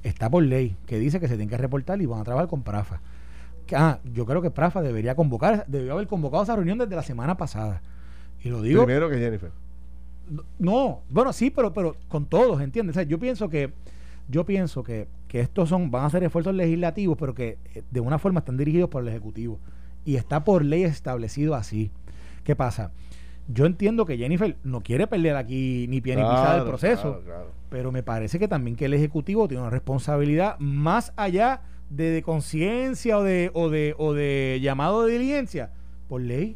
[0.03, 2.63] está por ley, que dice que se tiene que reportar y van a trabajar con
[2.63, 3.01] Prafa.
[3.73, 7.37] Ah, yo creo que Prafa debería convocar, debió haber convocado esa reunión desde la semana
[7.37, 7.81] pasada.
[8.43, 8.85] Y lo digo.
[8.85, 9.51] Primero que Jennifer.
[10.59, 13.07] No, bueno, sí, pero, pero con todos, ¿entiendes?
[13.07, 13.73] yo pienso que,
[14.29, 17.99] yo pienso que, que estos son, van a ser esfuerzos legislativos, pero que eh, de
[17.99, 19.59] una forma están dirigidos por el Ejecutivo.
[20.05, 21.91] Y está por ley establecido así.
[22.43, 22.91] ¿Qué pasa?
[23.47, 27.21] Yo entiendo que Jennifer no quiere perder aquí ni pie ni pisada del proceso,
[27.69, 33.17] pero me parece que también que el Ejecutivo tiene una responsabilidad más allá de, conciencia
[33.17, 35.71] o de, o, de, o de llamado de diligencia,
[36.07, 36.55] por ley,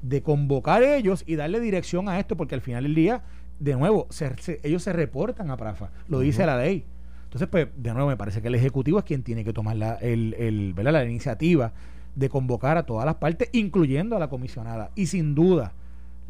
[0.00, 3.22] de convocar ellos y darle dirección a esto, porque al final del día,
[3.58, 4.08] de nuevo,
[4.62, 6.84] ellos se reportan a Prafa, lo dice la ley.
[7.24, 9.94] Entonces, pues, de nuevo, me parece que el Ejecutivo es quien tiene que tomar la,
[9.94, 11.72] el, el, la iniciativa
[12.14, 14.90] de convocar a todas las partes, incluyendo a la comisionada.
[14.94, 15.72] Y sin duda,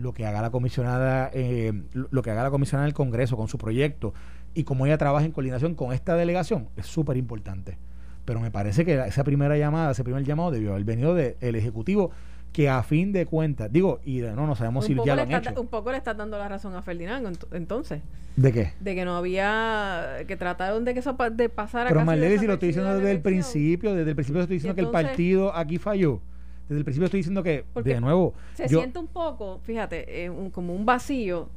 [0.03, 3.57] lo que haga la comisionada, eh, lo que haga la comisionada del Congreso con su
[3.57, 4.13] proyecto
[4.55, 7.79] y cómo ella trabaja en coordinación con esta delegación es súper importante.
[8.25, 12.11] Pero me parece que esa primera llamada, ese primer llamado debió haber venido del Ejecutivo
[12.53, 15.33] que a fin de cuentas, digo, y de, no, no sabemos si ya lo han
[15.33, 15.61] hecho.
[15.61, 18.03] Un poco le estás dando la razón a Ferdinand, entonces.
[18.37, 18.73] ¿De qué?
[18.81, 22.55] De que no había, que trataron de que eso de pasara Pero Marlene, si lo
[22.55, 26.21] estoy diciendo desde el principio, desde el principio estoy diciendo que el partido aquí falló
[26.69, 28.35] desde el principio estoy diciendo que, de nuevo.
[28.55, 31.49] Se siente un poco, fíjate, eh, como un vacío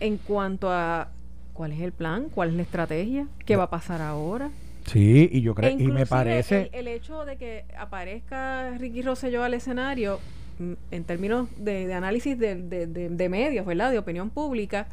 [0.00, 1.08] en cuanto a
[1.52, 4.50] cuál es el plan, cuál es la estrategia, qué va a pasar ahora.
[4.86, 6.68] Sí, y yo creo, e y me parece.
[6.72, 10.20] El, hecho de que aparezca Ricky Rosselló al escenario,
[10.58, 13.90] mm, en términos de, análisis de, de, medios, ¿verdad?
[13.90, 14.86] De opinión pública,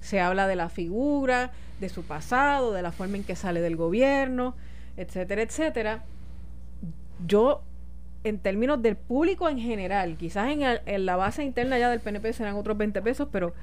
[0.00, 3.76] se habla de la figura, de su pasado, de la forma en que sale del
[3.76, 4.54] gobierno,
[4.96, 6.04] etcétera, etcétera.
[7.26, 7.62] Yo
[8.24, 12.56] en términos del público en general, quizás en, la base interna ya del PNP serán
[12.56, 13.54] otros 20 pesos, pero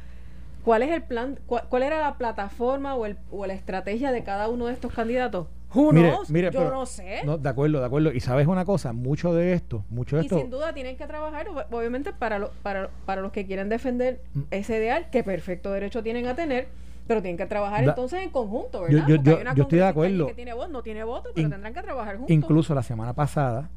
[0.64, 4.50] ¿cuál es el plan, cuál, era la plataforma o, el, o la estrategia de cada
[4.50, 5.48] uno de estos candidatos?
[5.74, 7.22] Who Yo no sé.
[7.26, 8.14] de acuerdo, de acuerdo.
[8.14, 10.38] Y sabes una cosa, mucho de esto, mucho de esto.
[10.38, 14.42] Y sin duda tienen que trabajar, obviamente, para, para, para los que quieren defender mm.
[14.52, 16.70] ese ideal, que perfecto derecho tienen a tener,
[17.08, 19.06] pero tienen que trabajar entonces en conjunto, ¿verdad?
[19.06, 20.28] Yo, yo, estoy de acuerdo.
[20.28, 22.32] Que tiene voz, no tiene voto, pero tendrán que trabajar juntos.
[22.32, 23.70] Incluso la semana pasada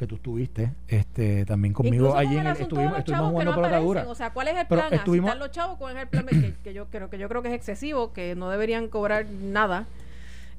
[0.00, 4.32] que tú estuviste este también conmigo allí en el, estuvimos, estuvimos jugando no o sea
[4.32, 6.26] cuál es el plan estuvimos, los chavos cuál es el plan
[6.64, 9.84] que, yo creo que yo creo que es excesivo que no deberían cobrar nada.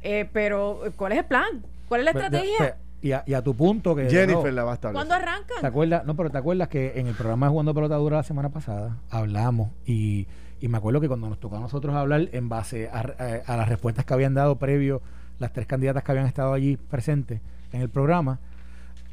[0.04, 3.56] Eh, pero cuál es el plan cuál es la estrategia y a, y a, tu
[3.56, 5.08] punto que Jennifer la va a establecer.
[5.08, 5.58] ¿Cuándo arrancan?
[5.60, 6.06] ¿Te acuerdas?
[6.06, 8.98] No, pero te acuerdas que en el programa de Jugando Pelota Dura la semana pasada
[9.10, 10.28] hablamos y,
[10.60, 13.58] y me acuerdo que cuando nos tocó a nosotros hablar en base a, a, a
[13.58, 15.02] las respuestas que habían dado previo
[15.40, 18.40] las tres candidatas que habían estado allí presentes en el programa,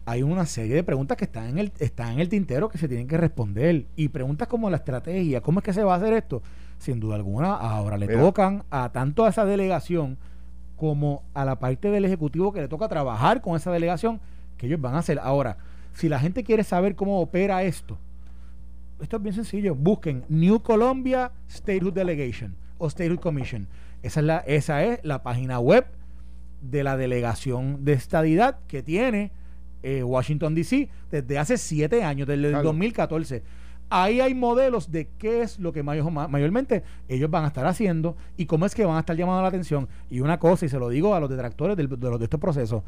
[0.09, 2.89] hay una serie de preguntas que están en el, están en el tintero que se
[2.89, 3.85] tienen que responder.
[3.95, 6.43] Y preguntas como la estrategia, ¿cómo es que se va a hacer esto?
[6.79, 10.17] Sin duda alguna, ahora le tocan a tanto a esa delegación
[10.77, 14.21] como a la parte del Ejecutivo que le toca trabajar con esa delegación,
[14.57, 15.19] que ellos van a hacer.
[15.19, 15.59] Ahora,
[15.93, 17.99] si la gente quiere saber cómo opera esto,
[19.01, 19.75] esto es bien sencillo.
[19.75, 23.69] Busquen New Colombia Statehood Delegation o Statehood Commission.
[24.03, 25.87] Esa es la, esa es la página web
[26.63, 29.33] de la delegación de estadidad que tiene
[29.83, 30.89] eh, Washington, D.C.
[31.11, 33.43] desde hace siete años, desde el 2014.
[33.91, 38.17] Ahí hay modelos de qué es lo que mayor, mayormente ellos van a estar haciendo
[38.37, 39.89] y cómo es que van a estar llamando la atención.
[40.11, 42.83] Y una cosa, y se lo digo a los detractores de, los, de estos procesos,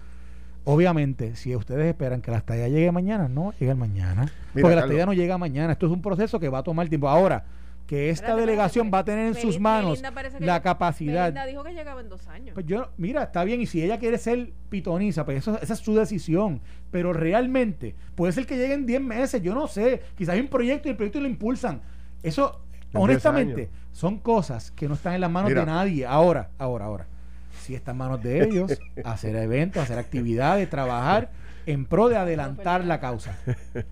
[0.64, 4.30] Obviamente, si ustedes esperan que la estadía llegue mañana, no llega mañana.
[4.52, 5.72] porque la estadía no llega mañana.
[5.72, 7.08] Esto es un proceso que va a tomar tiempo.
[7.08, 7.44] Ahora,
[7.90, 10.00] que esta delegación va a tener en sus manos
[10.38, 11.34] la capacidad.
[11.44, 12.54] dijo que llegaba en dos años.
[12.54, 15.80] Pues yo, mira, está bien, y si ella quiere ser pitoniza, pues eso, esa es
[15.80, 16.60] su decisión.
[16.92, 20.02] Pero realmente, puede ser que llegue en 10 meses, yo no sé.
[20.14, 21.82] Quizás hay un proyecto y el proyecto lo impulsan.
[22.22, 22.60] Eso,
[22.94, 26.06] honestamente, son cosas que no están en las manos de nadie.
[26.06, 27.06] Ahora, ahora, ahora
[27.60, 28.70] si está en manos de ellos,
[29.04, 31.32] hacer eventos, hacer actividades, trabajar
[31.70, 33.38] en pro de adelantar la causa.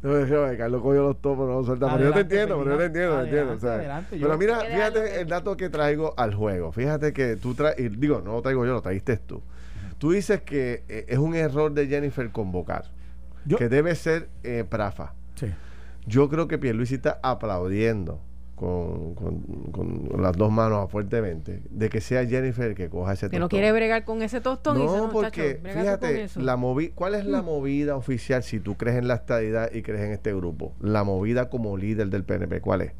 [0.00, 0.12] No,
[0.56, 1.92] Carlos cogió los topos, no suelta.
[1.96, 3.58] Pero yo te entiendo, pero yo te entiendo, entiendo.
[4.10, 6.70] pero mira, fíjate el dato que traigo al juego.
[6.70, 9.42] Fíjate que tú traes, digo, no lo traigo yo, lo traíste tú.
[9.98, 12.84] Tú dices que eh, es un error de Jennifer convocar,
[13.56, 15.14] que debe ser eh, Prafa.
[15.34, 15.52] Sí.
[16.06, 18.20] Yo creo que Pierluisi está aplaudiendo
[18.58, 23.30] con, con, las dos manos fuertemente de que sea Jennifer que coja ese tostón.
[23.30, 24.78] Que no quiere bregar con ese tostón.
[24.78, 27.44] No, y porque fíjate, la movi ¿cuál es la mm.
[27.44, 30.72] movida oficial si tú crees en la estadidad y crees en este grupo?
[30.80, 32.92] La movida como líder del PNP, ¿cuál es?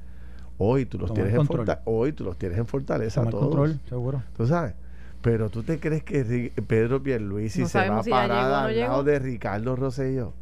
[0.59, 3.45] Hoy tú los tienes en fortaleza, hoy tú los tienes en fortaleza todos.
[3.45, 4.23] control, seguro.
[4.37, 4.75] Tú sabes.
[5.23, 9.75] Pero tú te crees que Pedro Pierluisi se va a parar al lado de Ricardo
[9.75, 10.33] Rosselló.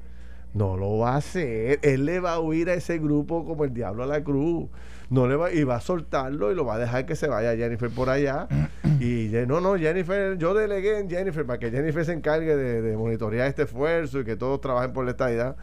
[0.52, 1.81] No lo va a hacer.
[1.83, 4.68] Él le va a huir a ese grupo como el diablo a la cruz
[5.11, 7.57] no le va y va a soltarlo y lo va a dejar que se vaya
[7.57, 8.49] Jennifer por allá.
[8.99, 13.47] Y no no Jennifer yo delegué en Jennifer para que Jennifer se encargue de, monitorear
[13.47, 15.57] este esfuerzo y que todos trabajen por la estabilidad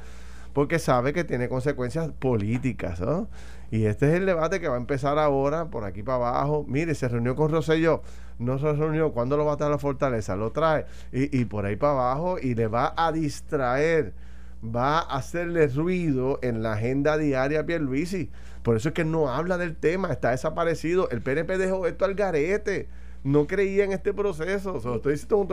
[0.54, 3.28] porque sabe que tiene consecuencias políticas ¿no?
[3.72, 6.64] y este es el debate que va a empezar ahora por aquí para abajo.
[6.68, 8.04] Mire se reunió con Rosselló.
[8.38, 9.12] No se reunió.
[9.14, 10.36] ¿cuándo lo va a traer la fortaleza?
[10.36, 10.86] lo trae.
[11.12, 14.14] Y, y por ahí para abajo y le va a distraer
[14.64, 18.30] va a hacerle ruido en la agenda diaria a Pierluisi
[18.64, 21.10] por eso es que no habla del tema, está desaparecido.
[21.10, 22.88] El PNP dejó esto al garete.
[23.24, 24.78] No creía en este proceso.
[24.96, 25.48] estoy diciendo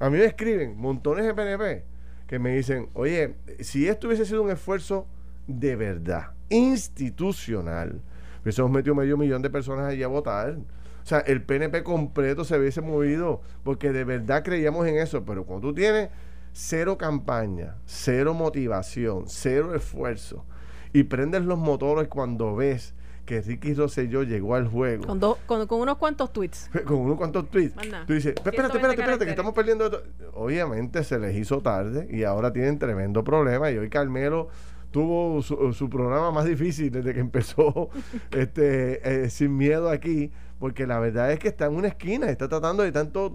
[0.00, 1.84] A mí me escriben montones de PNP
[2.26, 5.06] que me dicen, oye, si esto hubiese sido un esfuerzo
[5.46, 8.00] de verdad, institucional,
[8.42, 10.56] hubiésemos metido medio millón de personas allí a votar.
[10.56, 15.24] O sea, el PNP completo se hubiese movido porque de verdad creíamos en eso.
[15.24, 16.08] Pero cuando tú tienes
[16.56, 20.46] cero campaña, cero motivación, cero esfuerzo,
[20.94, 22.94] y prendes los motores cuando ves
[23.26, 25.04] que Ricky Rosselló llegó al juego.
[25.06, 26.70] Con, con, unos cuantos tweets.
[26.86, 27.74] Con unos cuantos tweets.
[28.06, 30.02] Tú dices, espérate, espérate, espérate, que estamos perdiendo.
[30.32, 33.70] Obviamente se les hizo tarde y ahora tienen tremendo problema.
[33.70, 34.48] Y hoy Carmelo
[34.92, 37.90] tuvo su, programa más difícil desde que empezó
[38.30, 40.32] este eh, sin miedo aquí.
[40.58, 43.30] Porque la verdad es que está en una esquina, está tratando de tanto,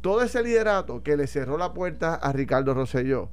[0.00, 3.28] todo ese liderato que le cerró la puerta a Ricardo Rosselló.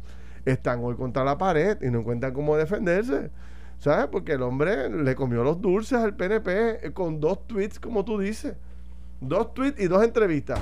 [0.46, 3.32] Están hoy contra la pared y no encuentran cómo defenderse.
[3.80, 4.08] ¿Sabes?
[4.12, 8.20] Porque el hombre le comió los dulces al PNP eh, con dos tweets, como tú
[8.20, 8.56] dices.
[9.20, 10.60] Dos tweets y dos entrevistas.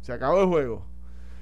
[0.00, 0.86] Se acabó el juego.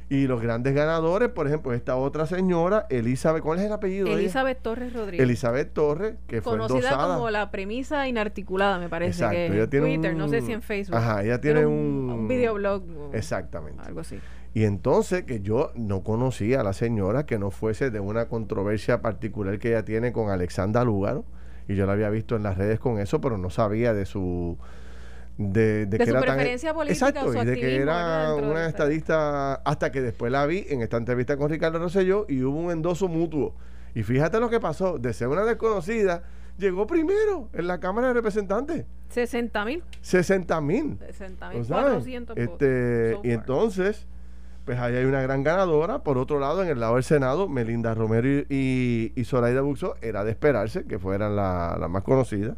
[0.08, 4.06] Y los grandes ganadores, por ejemplo, esta otra señora, Elizabeth, ¿cuál es el apellido?
[4.06, 5.24] Elizabeth Torres Rodríguez.
[5.24, 9.24] Elizabeth Torres, que fue Conocida como la premisa inarticulada, me parece.
[9.24, 10.96] Exacto, que ella tiene Twitter, no sé si en Facebook.
[10.96, 12.84] Ajá, ella tiene, un, un, videoblog.
[13.12, 13.82] Exactamente.
[13.84, 14.20] Algo así.
[14.54, 19.02] Y entonces que yo no conocía a la señora que no fuese de una controversia
[19.02, 21.24] particular que ella tiene con Alexandra Lúgaro.
[21.68, 24.56] Y yo la había visto en las redes con eso, pero no sabía de su...
[25.38, 30.00] De, de, que su preferencia política exacto, y de que era una estadista hasta que
[30.00, 33.54] después la vi en esta entrevista con Ricardo Rosselló y hubo un endoso mutuo.
[33.94, 36.22] Y fíjate lo que pasó, de ser una desconocida,
[36.56, 38.86] llegó primero en la Cámara de Representantes.
[39.10, 39.84] 60 mil.
[40.00, 40.98] 60 mil.
[41.00, 42.36] 60 mil 400.
[42.36, 44.06] Este, y entonces
[44.66, 46.02] pues ahí hay una gran ganadora.
[46.02, 50.24] Por otro lado, en el lado del Senado, Melinda Romero y, y, Zoraida Buxo, era
[50.24, 52.56] de esperarse que fueran las la más conocidas.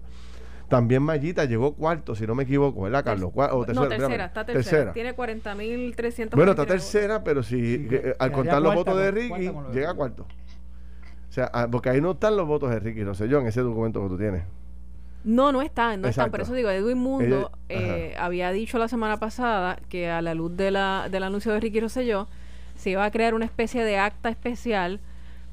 [0.69, 3.33] También Mayita llegó cuarto, si no me equivoco, ¿verdad, Carlos?
[3.35, 4.93] O tercera, no, tercera, está tercera.
[4.93, 6.37] Tiene 40.300.
[6.37, 10.27] Bueno, está tercera, pero si eh, al contar los votos de Ricky, llega cuarto.
[11.29, 13.47] O sea, ah, porque ahí no están los votos de Ricky, no sé yo, en
[13.47, 14.45] ese documento que tú tienes.
[15.25, 16.31] No, no están, no están.
[16.31, 20.55] Por eso digo, Edwin Mundo eh, había dicho la semana pasada que a la luz
[20.57, 22.29] de la, del anuncio de Ricky Rosselló
[22.77, 25.01] se iba a crear una especie de acta especial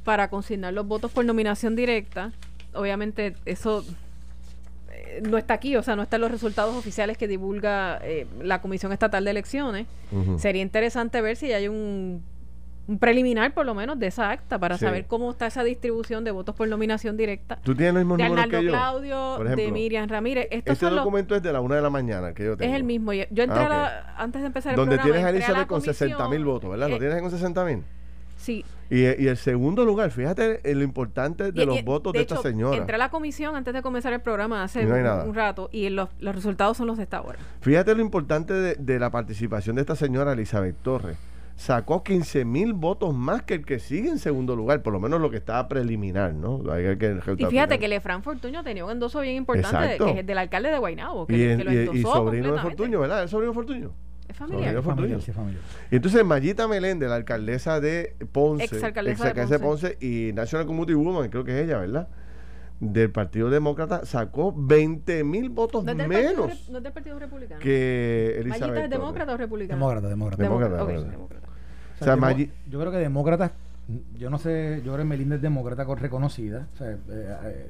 [0.04, 2.32] para consignar los votos por nominación directa.
[2.74, 3.84] Obviamente eso
[5.22, 8.92] no está aquí, o sea, no están los resultados oficiales que divulga eh, la Comisión
[8.92, 9.88] Estatal de Elecciones.
[10.38, 12.24] Sería interesante ver si hay un
[12.88, 16.32] un preliminar por lo menos de esa acta para saber cómo está esa distribución de
[16.32, 17.58] votos por nominación directa.
[17.64, 20.48] ¿Tú tienes el mismo de Arnaldo Claudio, de Miriam Ramírez.
[20.52, 22.72] este documento es de la una de la mañana que yo tengo.
[22.72, 23.14] Es el mismo.
[23.14, 25.20] Yo entré ah, antes de empezar el Donde programa.
[25.20, 26.90] Donde tienes a Elizabeth con 60 mil votos, ¿verdad?
[26.90, 27.84] ¿Lo eh, tienes con 60 mil?
[28.36, 28.66] Sí.
[28.90, 32.78] Y, y, el segundo lugar, fíjate lo importante de los votos de, esta señora.
[32.78, 36.78] Entré a la comisión antes de comenzar el programa hace un, rato y los, resultados
[36.78, 37.40] son los de esta hora.
[37.62, 41.18] Fíjate lo importante de, de la participación de esta señora Elizabeth Torres
[41.56, 45.22] sacó 15 mil votos más que el que sigue en segundo lugar, por lo menos
[45.22, 46.62] lo que estaba preliminar, ¿no?
[47.38, 50.78] y fíjate que Lefran Fortuño tenía un endoso bien importante, que es del alcalde de
[50.78, 53.24] Guaynabo, que, lo endosó y, sobrino de Fortuño, ¿verdad?
[53.24, 53.92] ¿Es sobrino de Fortuño?
[54.28, 54.82] Es familiar.
[54.82, 55.20] familiar,
[55.92, 59.98] Y entonces Mayita Meléndez, la alcaldesa de Ponce, ex alcaldesa, de, Ponce.
[60.02, 62.08] y National Community Woman, creo que es ella, ¿verdad?
[62.80, 66.70] Del Partido Demócrata sacó 20 mil votos menos.
[66.70, 67.62] no es del Partido Republicano.
[67.62, 69.80] Que Elizabeth ¿Mayita es demócrata o republicano?
[69.80, 70.44] Demócrata, demócrata.
[70.44, 71.48] Demócrata.
[72.02, 73.52] O sea, yo creo que demócratas,
[74.18, 76.68] yo no sé, yo creo que Melinda es demócrata reconocida.
[76.74, 77.70] O sea, eh, eh,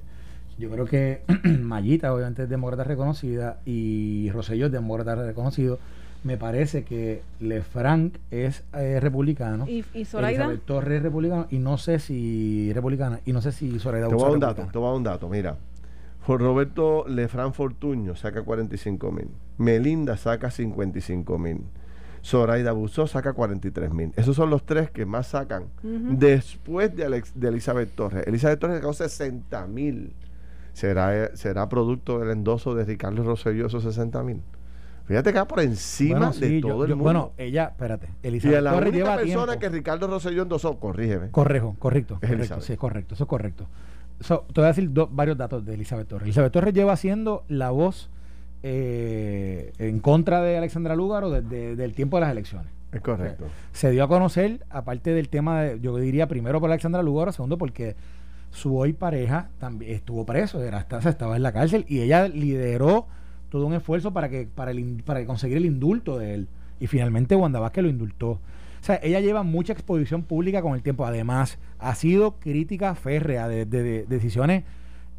[0.58, 1.22] yo creo que
[1.62, 5.80] Mayita obviamente es demócrata reconocida y Rosselló es demócrata reconocido
[6.26, 9.68] me parece que Lefranc es eh, republicano.
[9.68, 10.52] ¿Y, y Zoraida?
[10.66, 14.26] Torres es republicano y no sé si republicana y no sé si Zoraida Te voy
[14.26, 15.56] a un dato, te voy a un dato, mira.
[16.28, 19.28] Roberto Lefranc Fortuño saca 45 mil.
[19.60, 21.62] Melinda saca 55 mil.
[22.24, 24.12] Zoraida Busó saca 43 mil.
[24.16, 28.26] Esos son los tres que más sacan después de, de, Elizabeth Torres.
[28.26, 30.12] Elizabeth Torres sacó 60 mil.
[30.74, 34.42] ¿Será, ¿Será producto del endoso de Ricardo Rosselló esos 60 mil?
[35.06, 37.04] Fíjate que va por encima de todo el mundo.
[37.04, 41.30] Bueno, ella, espérate, Elizabeth y la única persona que Ricardo Rosselló endosó, corrígeme.
[41.30, 42.20] Correcto, correcto.
[42.20, 43.68] correcto sí, correcto, eso es correcto.
[44.20, 46.26] te voy a decir varios datos de Elizabeth Torres.
[46.26, 48.10] Elizabeth Torres lleva siendo la voz
[48.64, 52.72] eh, en contra de Alexandra Lúgaro desde el tiempo de las elecciones.
[52.92, 53.46] Es correcto.
[53.74, 57.58] se dio a conocer, aparte del tema, de, yo diría primero por Alexandra Lúgaro, segundo
[57.58, 57.96] porque
[58.52, 63.06] su hoy pareja también estuvo preso, era, estaba en la cárcel y ella lideró
[63.50, 66.48] todo un esfuerzo para que para, el, para conseguir el indulto de él.
[66.80, 68.32] Y finalmente Wanda Vázquez lo indultó.
[68.32, 71.06] O sea, ella lleva mucha exposición pública con el tiempo.
[71.06, 73.66] Además, ha sido crítica férrea de,
[74.06, 74.64] decisiones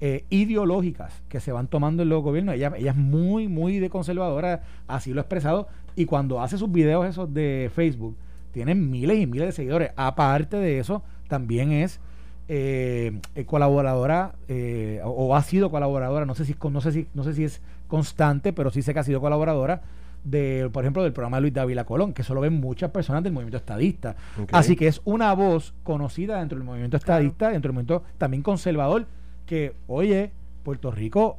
[0.00, 2.54] eh, ideológicas que se van tomando en los gobiernos.
[2.54, 5.68] Ella, ella es muy, muy de conservadora, así lo ha expresado.
[5.96, 8.16] Y cuando hace sus videos esos de Facebook,
[8.52, 9.90] tienen miles y miles de seguidores.
[9.96, 12.00] Aparte de eso, también es
[12.48, 17.34] eh, colaboradora eh, o, ha sido colaboradora, no sé si no sé si no sé
[17.34, 19.82] si es constante, pero sí sé que ha sido colaboradora
[20.24, 23.22] de, por ejemplo, del programa de Luis Dávila Colón, que eso lo ven muchas personas
[23.22, 24.16] del movimiento estadista.
[24.50, 29.06] Así que es una voz conocida dentro del movimiento estadista, dentro del movimiento también conservador,
[29.46, 30.32] que, oye,
[30.64, 31.38] Puerto Rico,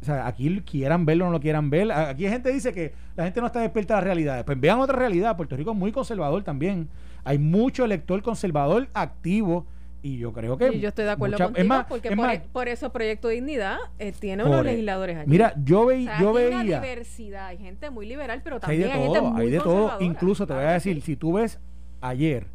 [0.00, 2.72] o sea, aquí quieran verlo o no lo quieran ver, aquí hay gente que dice
[2.72, 4.44] que la gente no está despierta a la realidad.
[4.44, 6.88] Pues vean otra realidad, Puerto Rico es muy conservador también.
[7.24, 9.66] Hay mucho elector conservador activo
[10.06, 10.68] y yo creo que.
[10.72, 14.64] Y yo estoy de acuerdo contigo, porque por, por, eso Proyecto Dignidad eh, tiene unos
[14.64, 15.28] legisladores allí.
[15.28, 16.60] Mira, yo, ve, yo hay veía.
[16.60, 20.00] Una diversidad, hay gente muy liberal, pero también hay, de todo, hay de todo.
[20.00, 21.58] Incluso te voy a decir, si tú ves
[22.00, 22.46] ayer,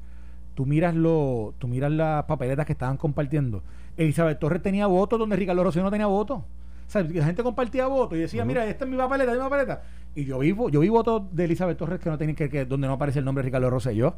[0.56, 3.64] tú miras lo, tú miras las papeletas que estaban compartiendo.
[3.98, 6.40] Elizabeth Torres tenía votos donde Ricardo Rosselló no tenía votos.
[6.40, 9.44] O sea, la gente compartía votos y decía, mira, esta es mi papeleta, esta es
[9.44, 9.84] mi papeleta.
[10.16, 12.88] Y yo vivo, yo vi votos de Elizabeth Torres que no tienen que, que donde
[12.88, 14.16] no aparece el nombre de Ricardo Rosselló.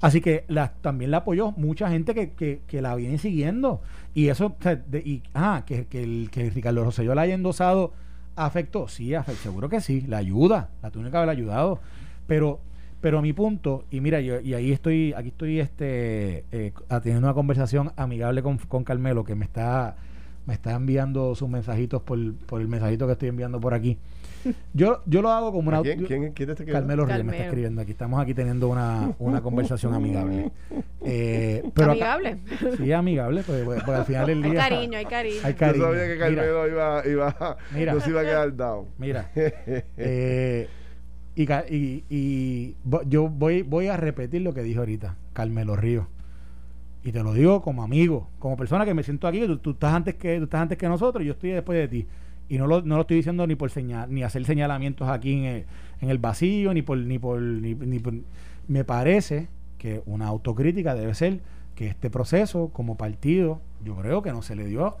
[0.00, 3.80] Así que la, también la apoyó mucha gente que, que, la viene siguiendo.
[4.14, 4.56] Y eso,
[5.04, 7.92] y, ah, que, que, el, que Ricardo Rosselló la haya endosado,
[8.34, 8.88] ¿afectó?
[8.88, 11.80] Sí, afectó, seguro que sí, la ayuda, la tuvo que haber ayudado.
[12.26, 12.60] Pero,
[13.00, 16.72] pero a mi punto, y mira, yo, y ahí estoy, aquí estoy este, eh,
[17.02, 19.96] teniendo una conversación amigable con, con Carmelo, que me está,
[20.46, 23.98] me está enviando sus mensajitos por, por el mensajito que estoy enviando por aquí.
[24.72, 25.82] Yo, yo lo hago como una.
[25.82, 27.92] ¿Quién, quién, quién te Carmelo Ríos me está escribiendo aquí.
[27.92, 30.50] Estamos aquí teniendo una, una conversación amigable.
[31.02, 32.38] Eh, pero amigable.
[32.76, 34.64] sí, amigable, pues, pues, pues, al final del día.
[34.64, 35.40] Hay cariño, hay cariño.
[35.44, 35.84] Hay cariño.
[35.84, 38.86] Yo sabía que Carmelo iba, iba, mira, no se iba a quedar down.
[38.98, 39.30] Mira.
[39.34, 40.68] eh,
[41.34, 41.42] y,
[41.74, 42.76] y, y,
[43.06, 46.06] yo voy, voy a repetir lo que dijo ahorita, Carmelo Ríos.
[47.04, 49.94] Y te lo digo como amigo, como persona que me siento aquí, tú, tú estás
[49.94, 52.08] antes que tú estás antes que nosotros y yo estoy después de ti
[52.48, 55.44] y no lo, no lo estoy diciendo ni por señal, ni hacer señalamientos aquí en
[55.44, 55.64] el,
[56.00, 58.02] en el vacío, ni por, ni por, ni,
[58.68, 61.40] me parece que una autocrítica debe ser
[61.74, 64.96] que este proceso como partido, yo creo que no se le dio,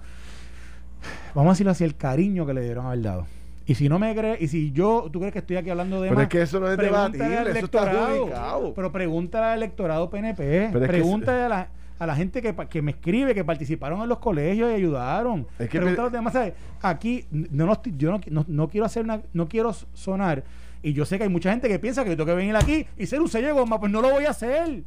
[1.34, 3.26] vamos a decirlo así, el cariño que le dieron haber dado.
[3.68, 6.08] Y si no me crees, y si yo, tú crees que estoy aquí hablando de
[6.08, 8.74] pero es que eso no es debatible, eso está adjudicado.
[8.74, 11.68] Pero pregúntale al electorado PNP, pregúntale a la
[11.98, 15.46] a la gente que, que me escribe, que participaron en los colegios y ayudaron.
[15.58, 16.34] Es que los demás,
[16.82, 20.44] Aquí no, no, yo no, no, quiero hacer una, no quiero sonar.
[20.82, 22.86] Y yo sé que hay mucha gente que piensa que yo tengo que venir aquí
[22.96, 23.80] y ser un sello de goma.
[23.80, 24.82] Pues no lo voy a hacer.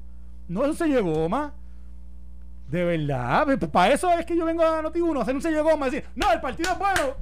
[0.48, 1.54] No es un sello de goma.
[2.70, 3.46] De verdad.
[3.46, 5.64] Pues, pues, para eso es que yo vengo a Noti1 a hacer un sello de
[5.64, 7.16] goma decir, no, el partido es bueno.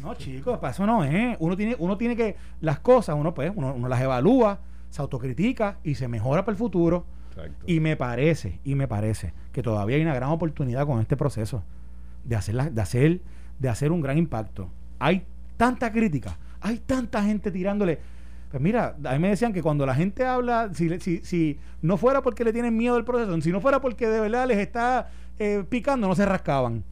[0.00, 1.36] No, chicos, para eso no es.
[1.38, 5.78] Uno tiene, uno tiene que, las cosas, uno pues, uno, uno las evalúa, se autocritica
[5.84, 7.04] y se mejora para el futuro.
[7.66, 11.62] Y me parece, y me parece que todavía hay una gran oportunidad con este proceso
[12.24, 13.20] de hacer, de hacer,
[13.58, 14.70] de hacer un gran impacto.
[14.98, 15.24] Hay
[15.56, 17.98] tanta crítica, hay tanta gente tirándole.
[18.50, 21.96] Pues mira, a mí me decían que cuando la gente habla, si, si, si no
[21.96, 25.10] fuera porque le tienen miedo al proceso, si no fuera porque de verdad les está
[25.38, 26.84] eh, picando, no se rascaban.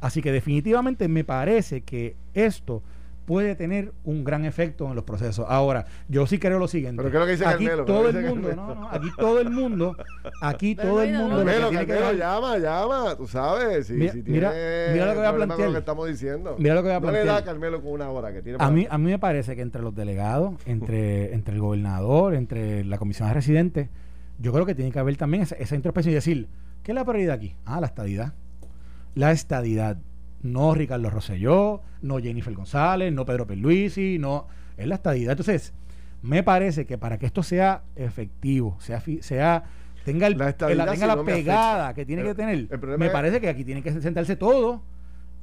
[0.00, 2.82] Así que definitivamente me parece que esto
[3.26, 5.44] puede tener un gran efecto en los procesos.
[5.48, 7.02] Ahora, yo sí creo lo siguiente.
[7.02, 7.84] Pero ¿qué es lo que dice aquí Carmelo?
[7.84, 8.74] ¿Qué todo el que mundo, Carmelo?
[8.74, 9.96] no, no, aquí todo el mundo,
[10.40, 13.16] aquí Pero todo el mundo no, lo que Carmelo, tiene que Carmelo, dar- llama, llama,
[13.16, 13.86] tú sabes.
[13.88, 15.68] Si, Mira- si mira- tiene mira lo que voy a plantear.
[15.68, 16.56] lo que estamos diciendo.
[16.58, 17.42] Mira lo que voy a No le da plantear.
[17.42, 19.62] a Carmelo con una hora que tiene A para- mí, a mí me parece que
[19.62, 23.88] entre los delegados, entre, entre el gobernador, entre la comisión de residentes,
[24.38, 26.48] yo creo que tiene que haber también esa, esa introspección y decir,
[26.84, 27.56] ¿qué es la prioridad aquí?
[27.64, 28.34] Ah, la estadidad.
[29.16, 29.96] La estadidad.
[30.46, 34.46] No Ricardo Rosselló, no Jennifer González, no Pedro Perluisi, no.
[34.76, 35.32] Es la estadidad.
[35.32, 35.72] Entonces,
[36.22, 39.64] me parece que para que esto sea efectivo, sea, sea
[40.04, 43.40] tenga, el, La tenga la no pegada que tiene El- que tener, me es- parece
[43.40, 44.82] que aquí tiene que sentarse todo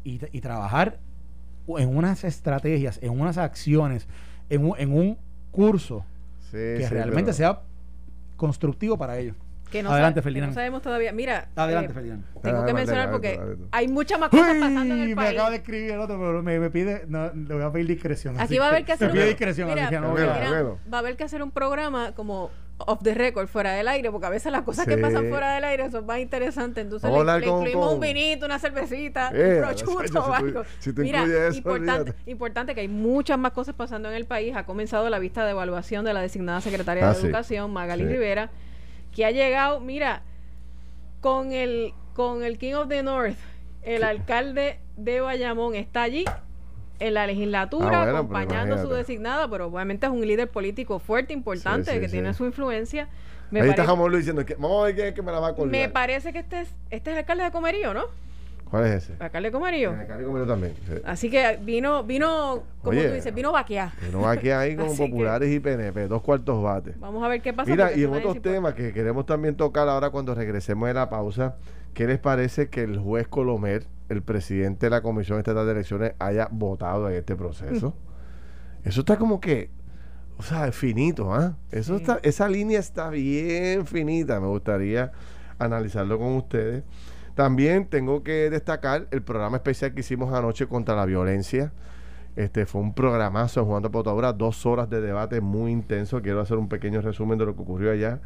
[0.04, 1.00] y, y trabajar
[1.68, 4.08] en unas estrategias, en unas acciones,
[4.50, 5.18] en un, en un
[5.52, 6.06] curso
[6.52, 7.62] Sí, que sí, realmente pero- sea
[8.36, 9.36] constructivo para ellos.
[9.74, 10.50] Que no, Adelante, sa- que Ferdinand.
[10.52, 11.12] no sabemos todavía.
[11.12, 12.24] Mira, Adelante, eh, Ferdinand.
[12.44, 13.40] tengo que mencionar porque
[13.72, 15.32] hay muchas más cosas pasando en el me país.
[15.32, 18.40] acaba de escribir el otro, pero me, me pide, no, le voy a pedir discreción.
[18.40, 20.18] Aquí va a haber que hacer me pide un- discreción, mira, así que no voy
[20.18, 20.80] Carmelo, a- mira, Carmelo.
[20.94, 22.52] va a haber que hacer un programa como
[22.86, 25.64] off the record, fuera del aire, porque a veces las cosas que pasan fuera del
[25.64, 26.84] aire son más interesantes.
[26.84, 29.84] Entonces Vamos a le, le con- incluimos con- un vinito, una cervecita, Eh, un si
[29.86, 30.64] tú- o algo.
[30.80, 32.32] si tú Mira, incluyes eso, importante, olvídate.
[32.32, 34.56] importante que hay muchas más cosas pasando en el país.
[34.56, 37.26] Ha comenzado la vista de evaluación de la designada secretaria Ah, de sí.
[37.28, 38.10] Educación, Magali Sí.
[38.10, 38.50] Rivera,
[39.16, 40.24] que ha llegado, mira,
[41.22, 43.38] con el, con el King of the North,
[43.84, 46.26] el alcalde de Bayamón está allí
[47.00, 51.00] en la legislatura Ah, bueno, acompañando a su designada, pero obviamente es un líder político
[51.00, 52.14] fuerte, importante, Sí, sí, que sí.
[52.14, 53.10] tiene su influencia.
[53.52, 55.50] Me, Ahí está Jamón Luis diciendo que vamos a ver es que me la va
[55.50, 55.72] a colgar.
[55.72, 58.06] me parece que este es, este es el alcalde de Comerío, ¿no?
[58.74, 59.14] ¿Cuál es ese?
[59.42, 59.92] De Comerío.
[59.94, 60.74] El alcalde Comero también.
[60.88, 60.94] sí.
[61.06, 63.92] Así que vino, vino, como tú dices, vino vaquear.
[64.00, 67.00] Que no va aquí ahí con que- populares y PNP, dos cuartos bates.
[67.00, 67.70] Vamos a ver qué pasa.
[67.70, 71.56] Mira, y en otros temas que queremos también tocar ahora cuando regresemos de la pausa,
[71.94, 76.14] ¿qué les parece que el juez Colomer, el presidente de la Comisión Estatal de Elecciones,
[76.18, 77.90] haya votado en este proceso?
[78.84, 78.88] Mm.
[78.90, 79.70] Eso está como que,
[80.40, 81.58] o sea, finito, ¿ah?
[81.70, 82.02] Eso Sí.
[82.02, 84.40] está, esa línea está bien finita.
[84.40, 85.12] Me gustaría
[85.60, 86.84] analizarlo con ustedes.
[87.36, 91.72] También tengo que destacar el programa especial que hicimos anoche contra la violencia.
[92.36, 96.22] Este fue un programazo Jugando Potadura, dos horas de debate muy intenso.
[96.22, 98.20] Quiero hacer un pequeño resumen de lo que ocurrió allá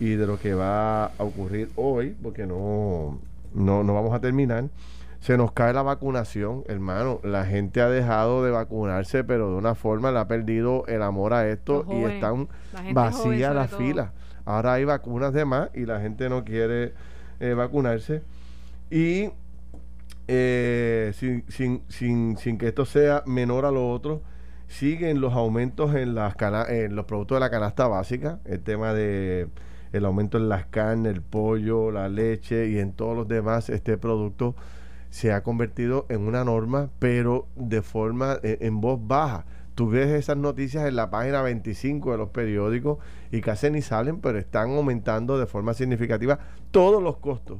[0.00, 3.18] y de lo que va a ocurrir hoy, porque no,
[3.54, 4.64] no, no vamos a terminar.
[5.20, 7.20] Se nos cae la vacunación, hermano.
[7.22, 11.32] La gente ha dejado de vacunarse, pero de una forma le ha perdido el amor
[11.32, 14.10] a esto y están la vacías las filas.
[14.44, 16.92] Ahora hay vacunas de más y la gente no quiere
[17.42, 18.22] eh, vacunarse.
[18.90, 19.30] Y
[20.28, 24.22] eh, sin, sin, sin, sin que esto sea menor a lo otro,
[24.68, 28.92] siguen los aumentos en, las cana- en los productos de la canasta básica, el tema
[28.94, 29.48] de
[29.92, 33.98] el aumento en las carnes, el pollo, la leche y en todos los demás, este
[33.98, 34.54] producto
[35.10, 39.44] se ha convertido en una norma, pero de forma eh, en voz baja.
[39.74, 42.98] Tú ves esas noticias en la página 25 de los periódicos
[43.30, 46.38] y casi ni salen, pero están aumentando de forma significativa
[46.72, 47.58] todos los costos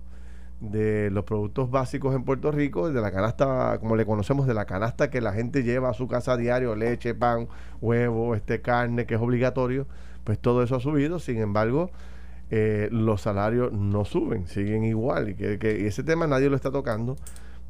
[0.61, 4.65] de los productos básicos en Puerto Rico, de la canasta, como le conocemos, de la
[4.65, 7.49] canasta que la gente lleva a su casa a diario, leche, pan,
[7.81, 9.87] huevo, este carne, que es obligatorio,
[10.25, 11.91] pues todo eso ha subido, sin embargo,
[12.51, 16.55] eh, los salarios no suben, siguen igual, y que, que- y ese tema nadie lo
[16.57, 17.17] está tocando,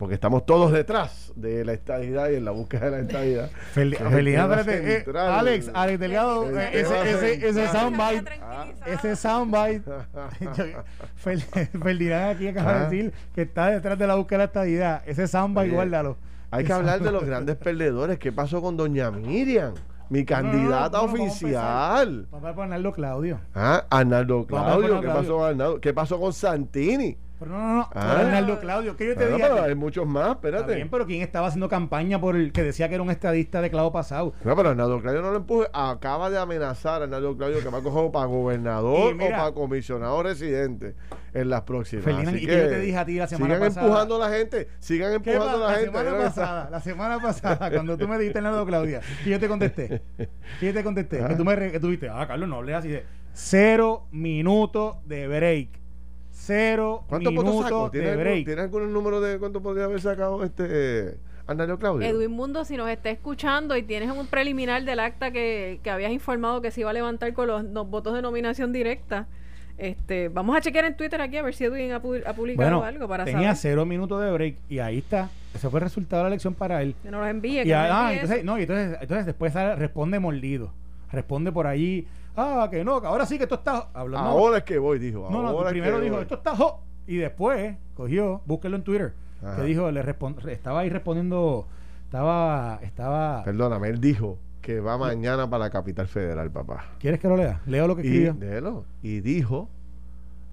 [0.03, 3.51] porque estamos todos detrás de la estadidad y en la búsqueda de la estadidad.
[3.73, 5.05] Fel- Que es el Felina, tema espérate, eh.
[5.17, 8.25] Alex, Alex Delgado, El eh, ese, ese, ese soundbite,
[8.87, 9.83] ese soundbite,
[11.17, 12.79] Ferdinand aquí acaba Ah.
[12.79, 15.03] de decir que está detrás de la búsqueda de la estadidad.
[15.07, 16.17] Ese soundbite, Oye, guárdalo.
[16.51, 18.19] Hay que hablar de los grandes perdedores.
[18.19, 19.75] ¿Qué pasó con doña Miriam?
[20.11, 22.27] Mi candidata no, no, vamos a oficial.
[22.33, 23.39] Vamos a ponerlo Claudio.
[23.55, 24.75] Ah, Arnaldo Claudio.
[24.75, 25.15] poner ¿Qué Claudio.
[25.21, 25.81] pasó con Arnaldo?
[25.81, 27.17] ¿Qué pasó con Santini?
[27.43, 27.89] Pero no, no, no.
[27.95, 28.19] Ah.
[28.21, 29.39] Arnaldo Claudio, que yo te Ah, dije.
[29.43, 30.75] pero hay muchos más, Está espérate.
[30.77, 33.71] bien, pero ¿quién estaba haciendo campaña por el que decía que era un estadista de
[33.71, 34.33] clavo pasado?
[34.45, 35.69] No, pero Arnaldo Claudio no lo empuje.
[35.73, 39.53] Acaba de amenazar a Arnaldo Claudio que va a coger para gobernador mira- o para
[39.53, 40.95] comisionado residente
[41.35, 42.05] en las próximas.
[42.05, 43.87] Ferdinand, Así ¿y qué yo te dije a ti la semana sigan pasada?
[43.87, 44.69] empujando a la gente.
[44.79, 45.99] Sigan ¿Qué empujando a la, la gente.
[45.99, 50.03] semana pasada, la semana pasada, cuando tú me dijiste Arnaldo Claudia, que yo te contesté,
[50.61, 51.29] que yo te contesté, Ah.
[51.29, 55.27] que tú me que tú dijiste, ah, Carlos, no hables así de cero minutos de
[55.29, 55.82] break.
[56.45, 57.91] Cero ¿Cuántos votos minutos sacó?
[57.91, 58.47] ¿Tiene, de algún, break.
[58.47, 61.15] ¿Tiene algún número de cuánto podría haber sacado este eh,
[61.47, 62.07] Arnaldo Claudio?
[62.09, 66.11] Edwin Mundo, si nos está escuchando y tienes un preliminar del acta que, que habías
[66.11, 69.29] informado que se iba a levantar con los, votos de nominación directa,
[69.79, 72.71] este, vamos a chequear en Twitter aquí a ver si Edwin ha, pu- ha publicado
[72.71, 73.57] Bueno, algo para tenía saber.
[73.57, 75.31] cero minutos de break y ahí está.
[75.55, 76.95] Ese fue el resultado de la elección para él.
[77.03, 77.61] Que nos los envíe.
[77.61, 80.73] Y, que nos ah, envíe entonces, no, y entonces, entonces después responde mordido.
[81.13, 82.07] responde por allí,
[82.37, 84.29] ah, que no, que ahora sí que esto está hablando.
[84.31, 85.29] Ahora es que voy, dijo.
[85.31, 86.23] No, no, primero dijo, voy.
[86.23, 86.81] esto está jo.
[87.07, 89.13] Y después cogió, búsquelo en Twitter,
[89.43, 89.57] Ajá.
[89.57, 90.03] que dijo, le
[90.53, 91.67] estaba ahí respondiendo,
[92.05, 93.43] estaba, estaba.
[93.45, 96.87] Perdóname, él dijo que va mañana para la capital federal, papá.
[97.01, 97.61] ¿Quieres que lo lea?
[97.67, 98.35] Leo lo que Y, escribió.
[98.35, 98.85] déjelo.
[99.03, 99.69] y dijo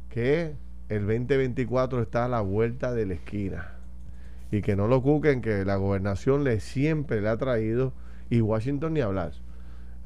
[0.10, 0.56] que
[0.90, 3.74] el 2024 está a la vuelta de la esquina.
[4.52, 7.94] Y que no lo cuquen, que la gobernación le siempre le ha traído,
[8.32, 9.34] y Washington ni hablar.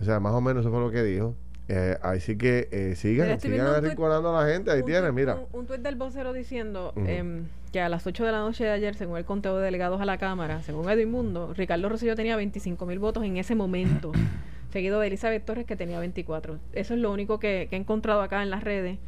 [0.02, 1.36] O sea, más o menos eso fue lo que dijo.
[1.70, 4.72] Eh, así que eh, sigan, sigan arrinconando a la gente.
[4.72, 5.36] Ahí un tienen, mira.
[5.36, 8.72] Un, un tuit del vocero diciendo em, que a las 8 de la noche de
[8.72, 12.36] ayer, según el conteo de delegados a la Cámara, según Edwin Mundo, Ricardo Rosselló tenía
[12.36, 14.12] 25 mil votos en ese momento,
[14.72, 16.60] seguido de Elizabeth Torres, que tenía 24.
[16.74, 19.00] Eso es lo único que, que he encontrado acá en las redes.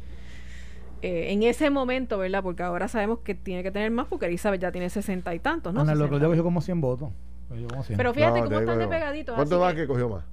[1.02, 2.42] Eh, en ese momento, ¿verdad?
[2.42, 5.74] Porque ahora sabemos que tiene que tener más, porque Elizabeth ya tiene 60 y tantos,
[5.74, 5.82] ¿no?
[5.82, 6.18] Ana, lo 60.
[6.18, 7.10] que cogió como 100 votos.
[7.48, 7.96] Cogió como 100.
[7.96, 9.34] Pero fíjate No, cómo están de pegaditos.
[9.36, 10.24] ¿Cuánto más que que cogió más?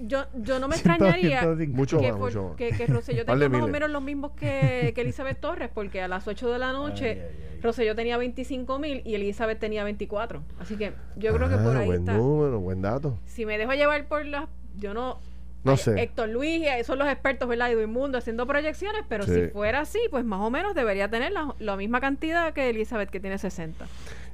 [0.00, 1.76] yo, yo no me 100, extrañaría 105.
[1.76, 2.56] Mucho que, más, for- mucho más.
[2.56, 6.08] que, que Rosselló tenga más o menos los mismos que, que Elizabeth Torres, porque a
[6.08, 7.60] las 8 de la noche Ay, ay, ay.
[7.62, 10.42] Rosselló tenía 25 mil y Elizabeth tenía 24.
[10.58, 12.12] Así que yo creo que Ah, por ahí buen está.
[12.14, 13.18] número, buen dato.
[13.26, 14.48] Si me dejo llevar por las.
[14.78, 15.18] Yo no.
[15.64, 16.00] No sé.
[16.00, 17.70] Héctor Luis, eh, son los expertos, ¿verdad?
[17.70, 19.34] Y Mundo haciendo proyecciones, pero Sí.
[19.34, 23.10] si fuera así, pues más o menos debería tener la, la misma cantidad que Elizabeth,
[23.10, 23.84] que tiene 60.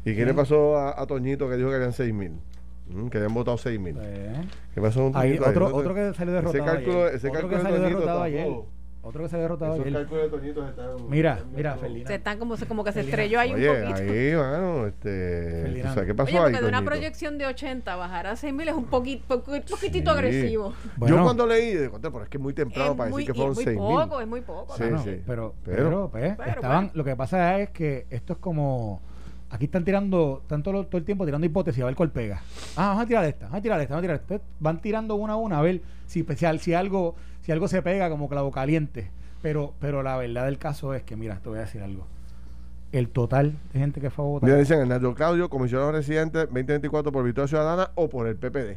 [0.05, 2.33] ¿Y qué le pasó a, a Toñito que dijo que habían 6 mil?
[2.89, 3.97] Mm, que habían votado 6 mil.
[4.01, 4.35] Eh.
[4.75, 5.51] ¿Qué pasó con Ahí, Toñito?
[5.51, 7.15] otro, Ese- otro que salió ese derrotado cálculo- ayer.
[7.15, 8.45] ese otro cálculo que de salió Toñito derrotado ayer.
[8.47, 8.67] todo.
[9.05, 9.99] Otro que salió derrotado Esos ayer.
[9.99, 10.87] cálculos de Toñito están...
[11.11, 11.75] Mira, están mira.
[11.77, 12.07] Felina.
[12.09, 13.11] Se están como, se- como que se Felina.
[13.11, 14.13] estrelló ahí Oye, un poquito.
[14.13, 15.63] ahí, mano, este...
[15.63, 15.91] Felina.
[15.91, 18.55] O sea, ¿qué pasó Oye, ahí, porque de una proyección de 80 bajar a 6
[18.55, 20.17] mil es un poquito, poqu- poquitito Sí.
[20.19, 20.73] agresivo.
[20.97, 21.17] Bueno.
[21.17, 23.37] Yo cuando leí, de pero es que es muy temprano Es para muy, decir que
[23.39, 23.87] fueron es muy 6 mil.
[23.89, 24.77] poco, es muy poco.
[24.77, 25.23] Sí, sí.
[25.27, 29.03] Pero, Pero- pero, pues, Pero, estaban, lo que pasa es que esto es como
[29.53, 32.43] aquí están tirando tanto todo el tiempo tirando hipótesis a ver cuál pega.
[32.77, 34.41] Ah, vamos a tirar esta, vamos a tirar esta, vamos a tirar esta.
[34.59, 37.69] Van tirando una a una a ver si, pues, si, al- si algo si algo
[37.69, 39.11] se pega como clavo caliente.
[39.43, 42.07] Pero pero la verdad del caso es que mira, te voy a decir algo.
[42.93, 44.49] El total de gente que fue a votar.
[44.49, 48.77] Mira, dicen Hernando Claudio, comisionado residente 2024 por Victoria Ciudadana o por el PPD.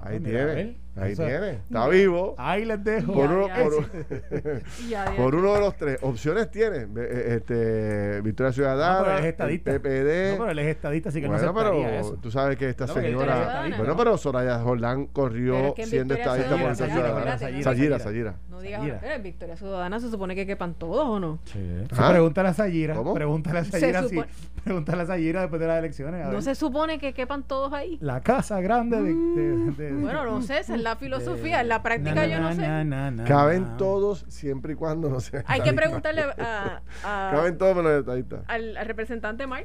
[0.00, 1.50] Ah, Ahí pues tiene, ahí eso- tiene.
[1.50, 2.34] Está vivo.
[2.38, 3.12] Ahí les dejo.
[3.12, 3.78] Por Ya, uno, ya, por, sí.
[4.30, 5.16] un- Ya, ya.
[5.16, 5.98] por uno de los tres.
[6.02, 6.86] Opciones tiene.
[6.96, 9.72] Eh, Este, Victoria No, Ciudadana, pero él es estadista.
[9.72, 10.32] PPD.
[10.32, 12.18] No, pero él es estadista, así que bueno, no aceptaría pero eso.
[12.20, 13.64] tú sabes que esta No, señora.
[13.76, 17.38] Bueno, pero Soraya Jordán corrió es que en siendo Victoria estadista por Victoria Ciudadana.
[17.62, 18.34] Sayira, Sayira.
[18.50, 19.02] No digas.
[19.02, 21.38] "Eh, Victoria Ciudadana se supone que quepan todos o no.
[21.44, 21.58] Sí.
[21.96, 22.08] Ah.
[22.10, 22.94] Pregúntale a Sayira.
[22.94, 23.14] ¿Cómo?
[23.14, 24.20] Pregúntale a Se Sayira si.
[24.64, 26.26] Pregúntale a Sayira después de las elecciones.
[26.26, 27.98] a No se supone que quepan todos ahí.
[28.00, 29.14] La casa grande de.
[29.14, 31.56] de- de- Bueno, no sé, es la filosofía.
[31.56, 32.60] de- En la práctica na, yo no na, sé.
[32.62, 33.76] na, na, na, Caben na.
[33.76, 35.44] todos siempre y cuando no sean.
[35.46, 38.40] Hay que preguntarle a- a- Caben todos menos estadistas.
[38.48, 39.64] al, al representante Mark.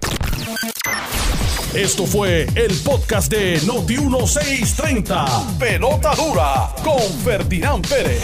[1.75, 5.57] Esto fue el podcast de Noti1630.
[5.57, 8.21] Pelota dura con Ferdinand Pérez.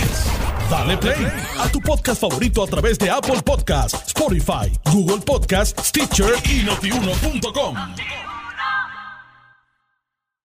[0.70, 1.28] Dale play
[1.60, 7.76] a tu podcast favorito a través de Apple Podcasts, Spotify, Google Podcasts, Stitcher y notiuno.com.